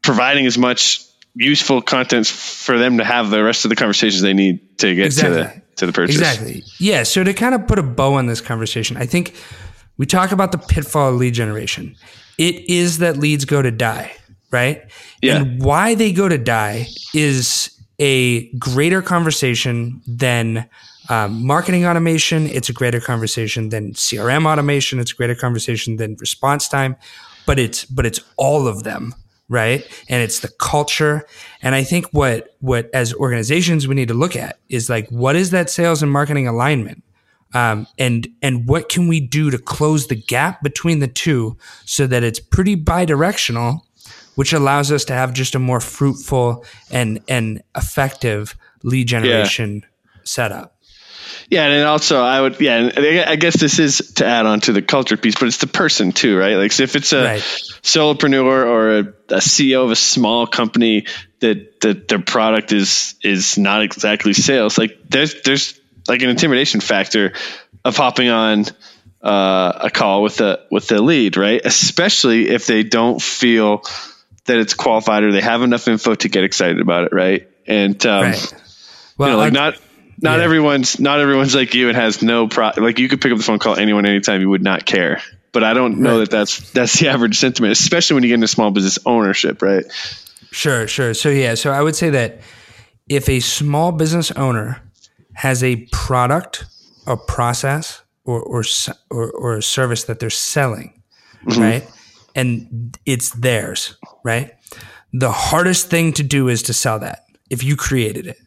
providing 0.03 0.47
as 0.47 0.59
much 0.59 1.05
useful 1.35 1.81
content 1.81 2.27
for 2.27 2.79
them 2.79 2.99
to 2.99 3.05
have 3.05 3.31
the 3.31 3.43
rest 3.43 3.65
of 3.65 3.69
the 3.69 3.77
conversations 3.77 4.23
they 4.23 4.35
need 4.35 4.79
to 4.79 4.95
get 4.95 5.07
exactly. 5.07 5.43
to 5.43 5.43
the 5.45 5.63
to 5.77 5.87
the 5.87 5.93
purchase. 5.93 6.17
Exactly. 6.17 6.65
Yeah. 6.79 7.05
So 7.05 7.25
to 7.25 7.33
kind 7.33 7.55
of 7.55 7.67
put 7.67 7.79
a 7.79 7.83
bow 7.83 8.15
on 8.15 8.27
this 8.27 8.41
conversation, 8.41 8.97
I 8.97 9.07
think 9.07 9.35
we 9.97 10.07
talk 10.07 10.33
about 10.33 10.53
the 10.53 10.59
pitfall 10.59 11.11
of 11.11 11.17
lead 11.17 11.35
generation. 11.35 11.97
It 12.39 12.69
is 12.69 12.99
that 12.99 13.17
leads 13.17 13.45
go 13.45 13.63
to 13.63 13.71
die, 13.71 14.13
right? 14.51 14.83
Yeah. 15.23 15.39
And 15.39 15.63
why 15.63 15.95
they 15.95 16.13
go 16.13 16.29
to 16.29 16.39
die 16.39 16.89
is 17.15 17.71
a 17.99 18.49
greater 18.55 19.03
conversation 19.03 20.03
than 20.07 20.69
um, 21.09 21.47
marketing 21.47 21.87
automation. 21.87 22.47
It's 22.47 22.69
a 22.69 22.73
greater 22.73 23.01
conversation 23.01 23.71
than 23.71 23.93
CRM 23.93 24.47
automation. 24.47 24.99
It's 24.99 25.13
a 25.13 25.15
greater 25.15 25.35
conversation 25.35 25.97
than 25.97 26.17
response 26.17 26.69
time, 26.69 26.97
but 27.47 27.59
it's 27.59 27.85
but 27.85 28.07
it's 28.07 28.21
all 28.37 28.67
of 28.67 28.85
them, 28.85 29.15
right? 29.49 29.87
And 30.09 30.23
it's 30.23 30.41
the 30.41 30.49
culture. 30.49 31.27
And 31.63 31.75
I 31.75 31.83
think 31.83 32.07
what 32.13 32.57
what 32.61 32.91
as 32.93 33.15
organizations 33.15 33.89
we 33.89 33.95
need 33.95 34.09
to 34.09 34.15
look 34.15 34.37
at 34.37 34.59
is 34.69 34.91
like 34.91 35.09
what 35.09 35.37
is 35.37 35.51
that 35.51 35.71
sales 35.71 36.03
and 36.03 36.13
marketing 36.13 36.47
alignment, 36.47 37.03
um, 37.55 37.87
and 37.99 38.29
and 38.43 38.69
what 38.69 38.89
can 38.89 39.09
we 39.09 39.21
do 39.21 39.51
to 39.51 39.59
close 39.59 40.09
the 40.09 40.17
gap 40.17 40.63
between 40.63 40.99
the 40.99 41.09
two 41.09 41.57
so 41.85 42.07
that 42.07 42.23
it's 42.23 42.41
pretty 42.41 42.77
bidirectional 42.77 43.81
which 44.39 44.53
allows 44.53 44.93
us 44.93 45.05
to 45.05 45.13
have 45.13 45.33
just 45.33 45.57
a 45.57 45.59
more 45.59 45.81
fruitful 45.81 46.65
and 46.93 47.19
and 47.27 47.61
effective 47.75 48.55
lead 48.85 49.09
generation 49.09 49.83
yeah. 49.83 50.19
setup. 50.23 50.78
Yeah, 51.49 51.67
and 51.67 51.87
also 51.87 52.21
I 52.21 52.41
would 52.41 52.61
yeah, 52.61 52.91
I 53.27 53.37
guess 53.37 53.59
this 53.59 53.79
is 53.79 54.15
to 54.17 54.27
add 54.27 54.47
on 54.47 54.61
to 54.61 54.73
the 54.73 54.83
culture 54.83 55.17
piece, 55.17 55.35
but 55.35 55.49
it's 55.49 55.59
the 55.59 55.67
person 55.67 56.13
too, 56.13 56.37
right? 56.39 56.57
Like 56.57 56.73
so 56.73 56.83
if 56.83 56.97
it's 56.97 57.13
a 57.13 57.25
right. 57.25 57.41
solopreneur 57.41 58.67
or 58.67 58.91
a, 58.91 59.01
a, 59.01 59.41
CEO 59.41 59.85
of 59.85 59.91
a 59.91 59.97
small 59.97 60.47
company 60.47 61.07
that 61.41 61.81
that 61.81 62.09
their 62.09 62.21
product 62.21 62.73
is 62.73 63.15
is 63.23 63.59
not 63.59 63.83
exactly 63.83 64.33
sales, 64.33 64.79
like 64.79 64.99
there's 65.09 65.43
there's 65.43 65.79
like 66.07 66.23
an 66.23 66.31
intimidation 66.31 66.81
factor 66.81 67.35
of 67.85 67.97
hopping 67.97 68.29
on 68.29 68.65
uh, 69.23 69.73
a 69.83 69.91
call 69.91 70.23
with 70.23 70.37
the 70.37 70.61
with 70.71 70.89
the 70.89 71.03
lead, 71.03 71.37
right? 71.37 71.61
Especially 71.65 72.49
if 72.49 72.67
they 72.67 72.83
don't 72.83 73.21
feel 73.21 73.83
that 74.47 74.59
it's 74.59 74.75
qualified 74.75 75.23
or 75.23 75.33
they 75.33 75.41
have 75.41 75.63
enough 75.63 75.89
info 75.89 76.15
to 76.15 76.29
get 76.29 76.45
excited 76.45 76.81
about 76.81 77.05
it, 77.05 77.13
right? 77.13 77.49
And 77.67 78.05
um, 78.07 78.25
right. 78.25 78.55
Well, 79.17 79.29
you 79.29 79.35
know, 79.35 79.39
like 79.39 79.53
not 79.53 79.75
not 80.21 80.39
yeah. 80.39 80.45
everyone's 80.45 80.99
not 81.01 81.21
everyone's 81.21 81.55
like 81.55 81.75
you 81.75 81.89
and 81.89 81.97
has 81.97 82.23
no 82.23 82.49
pro. 82.49 82.71
Like 82.77 82.99
you 82.99 83.09
could 83.09 83.21
pick 83.21 83.33
up 83.33 83.39
the 83.39 83.45
phone, 83.45 83.59
call 83.59 83.77
anyone 83.77 84.07
anytime, 84.07 84.41
you 84.41 84.51
would 84.51 84.63
not 84.63 84.85
care. 84.85 85.21
But 85.53 85.65
I 85.65 85.75
don't 85.75 85.99
know 85.99 86.19
right. 86.19 86.19
that 86.21 86.31
that's 86.31 86.71
that's 86.73 86.99
the 86.99 87.09
average 87.11 87.39
sentiment, 87.39 87.73
especially 87.73 88.15
when 88.15 88.23
you 88.23 88.29
get 88.29 88.35
into 88.35 88.49
small 88.49 88.71
business 88.71 88.99
ownership, 89.07 89.63
right? 89.63 89.85
Sure, 90.51 90.87
sure. 90.87 91.15
So 91.15 91.29
yeah, 91.29 91.55
so 91.55 91.71
I 91.71 91.83
would 91.83 91.97
say 91.97 92.11
that 92.11 92.41
if 93.09 93.29
a 93.29 93.41
small 93.41 93.93
business 93.93 94.31
owner 94.33 94.83
has 95.35 95.63
a 95.63 95.87
product, 95.93 96.65
a 97.07 97.17
process, 97.17 98.03
or 98.25 98.43
or 98.43 98.65
or, 99.11 99.31
or 99.31 99.57
a 99.57 99.63
service 99.63 100.05
that 100.05 100.21
they're 100.21 100.31
selling, 100.31 101.03
mm-hmm. 101.45 101.61
right? 101.61 101.89
and 102.39 102.97
it's 103.05 103.31
theirs, 103.31 103.97
right? 104.23 104.53
The 105.13 105.33
hardest 105.33 105.91
thing 105.91 106.13
to 106.15 106.23
do 106.23 106.49
is 106.49 106.63
to 106.65 106.73
sell 106.73 107.01
that 107.01 107.25
if 107.51 107.65
you 107.65 107.75
created 107.75 108.29
it, 108.29 108.39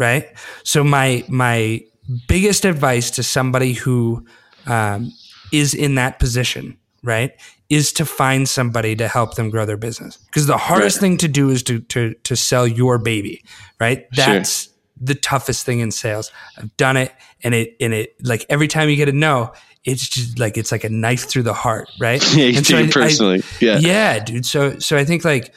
right? 0.00 0.26
So 0.64 0.82
my 0.82 1.22
my 1.28 1.82
biggest 2.26 2.64
advice 2.64 3.12
to 3.12 3.22
somebody 3.22 3.74
who 3.74 4.26
um, 4.66 5.12
is 5.52 5.74
in 5.74 5.94
that 5.96 6.18
position, 6.18 6.76
right, 7.04 7.32
is 7.68 7.92
to 7.92 8.04
find 8.04 8.48
somebody 8.48 8.96
to 8.96 9.06
help 9.06 9.34
them 9.36 9.50
grow 9.50 9.64
their 9.64 9.76
business. 9.76 10.16
Because 10.16 10.46
the 10.46 10.56
hardest 10.56 10.96
right. 10.96 11.00
thing 11.00 11.16
to 11.18 11.28
do 11.28 11.50
is 11.50 11.62
to 11.64 11.80
to 11.80 12.14
to 12.14 12.34
sell 12.34 12.66
your 12.66 12.98
baby, 12.98 13.44
right? 13.78 14.06
That's 14.12 14.64
sure. 14.64 14.72
the 15.00 15.14
toughest 15.14 15.64
thing 15.64 15.80
in 15.80 15.92
sales. 15.92 16.32
I've 16.58 16.74
done 16.78 16.96
it, 16.96 17.12
and 17.44 17.54
it 17.54 17.76
and 17.78 17.92
it 17.92 18.16
like 18.24 18.46
every 18.48 18.68
time 18.68 18.88
you 18.88 18.96
get 18.96 19.08
a 19.08 19.12
no, 19.12 19.52
it's 19.84 20.08
just 20.08 20.38
like 20.38 20.56
it's 20.56 20.72
like 20.72 20.84
a 20.84 20.90
knife 20.90 21.28
through 21.28 21.44
the 21.44 21.54
heart, 21.54 21.90
right? 22.00 22.22
yeah, 22.34 22.44
you 22.46 22.56
and 22.56 22.66
so 22.66 22.78
I, 22.78 22.90
personally, 22.90 23.42
I, 23.42 23.44
yeah, 23.60 23.78
yeah, 23.78 24.18
dude. 24.18 24.46
So 24.46 24.78
so 24.78 24.96
I 24.96 25.04
think 25.04 25.26
like 25.26 25.52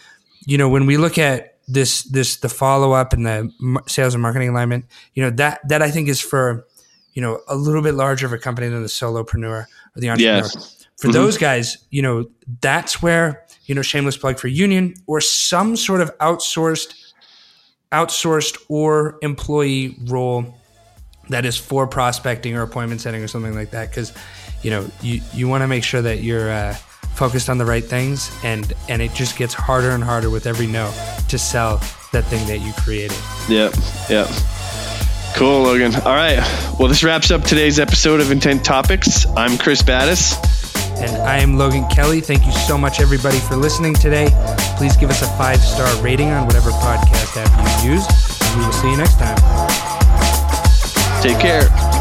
you 0.45 0.57
know 0.57 0.67
when 0.67 0.85
we 0.85 0.97
look 0.97 1.17
at 1.17 1.52
this 1.67 2.03
this 2.03 2.37
the 2.37 2.49
follow 2.49 2.93
up 2.93 3.13
and 3.13 3.25
the 3.25 3.81
sales 3.87 4.13
and 4.13 4.21
marketing 4.21 4.49
alignment, 4.49 4.85
you 5.13 5.23
know 5.23 5.29
that 5.31 5.67
that 5.67 5.81
I 5.81 5.91
think 5.91 6.09
is 6.09 6.19
for 6.21 6.65
you 7.13 7.21
know 7.21 7.39
a 7.47 7.55
little 7.55 7.81
bit 7.81 7.93
larger 7.93 8.25
of 8.25 8.33
a 8.33 8.37
company 8.37 8.67
than 8.67 8.81
the 8.81 8.87
solopreneur 8.87 9.45
or 9.45 9.67
the 9.95 10.09
entrepreneur. 10.09 10.43
Yes. 10.43 10.85
For 10.97 11.07
mm-hmm. 11.07 11.13
those 11.13 11.37
guys, 11.37 11.77
you 11.89 12.01
know 12.01 12.25
that's 12.61 13.01
where 13.01 13.45
you 13.65 13.75
know 13.75 13.81
shameless 13.81 14.17
plug 14.17 14.39
for 14.39 14.47
union 14.47 14.95
or 15.07 15.21
some 15.21 15.75
sort 15.75 16.01
of 16.01 16.15
outsourced 16.19 16.93
outsourced 17.91 18.57
or 18.69 19.19
employee 19.21 19.95
role 20.05 20.55
that 21.29 21.45
is 21.45 21.57
for 21.57 21.87
prospecting 21.87 22.55
or 22.55 22.63
appointment 22.63 22.99
setting 22.99 23.23
or 23.23 23.27
something 23.27 23.55
like 23.55 23.71
that 23.71 23.89
because 23.89 24.11
you 24.61 24.69
know 24.69 24.89
you, 25.01 25.21
you 25.33 25.47
want 25.47 25.61
to 25.61 25.67
make 25.67 25.83
sure 25.83 26.01
that 26.01 26.21
you're 26.21 26.51
uh, 26.51 26.75
focused 27.15 27.49
on 27.49 27.57
the 27.57 27.65
right 27.65 27.83
things 27.85 28.31
and 28.43 28.73
and 28.89 29.01
it 29.01 29.13
just 29.13 29.37
gets 29.37 29.53
harder 29.53 29.91
and 29.91 30.03
harder 30.03 30.29
with 30.29 30.45
every 30.45 30.67
no 30.67 30.91
to 31.29 31.37
sell 31.37 31.77
that 32.11 32.23
thing 32.25 32.45
that 32.47 32.59
you 32.59 32.73
created 32.73 33.17
yep 33.47 33.73
yep 34.09 34.27
cool 35.35 35.63
logan 35.63 35.93
all 35.95 36.15
right 36.15 36.39
well 36.79 36.87
this 36.87 37.03
wraps 37.03 37.31
up 37.31 37.43
today's 37.43 37.79
episode 37.79 38.19
of 38.19 38.31
intent 38.31 38.63
topics 38.63 39.25
i'm 39.35 39.57
chris 39.57 39.81
battis 39.81 40.37
and 40.95 41.17
I 41.23 41.39
am 41.39 41.57
Logan 41.57 41.85
Kelly. 41.89 42.21
Thank 42.21 42.45
you 42.45 42.51
so 42.51 42.77
much, 42.77 43.01
everybody, 43.01 43.39
for 43.39 43.55
listening 43.55 43.93
today. 43.93 44.29
Please 44.77 44.95
give 44.95 45.09
us 45.09 45.21
a 45.21 45.27
five 45.37 45.59
star 45.59 46.01
rating 46.01 46.29
on 46.29 46.45
whatever 46.45 46.69
podcast 46.69 47.35
app 47.35 47.83
you 47.83 47.93
use. 47.93 48.05
And 48.43 48.59
we 48.59 48.65
will 48.65 48.71
see 48.71 48.91
you 48.91 48.97
next 48.97 49.17
time. 49.19 49.37
Take 51.21 51.39
care. 51.39 51.92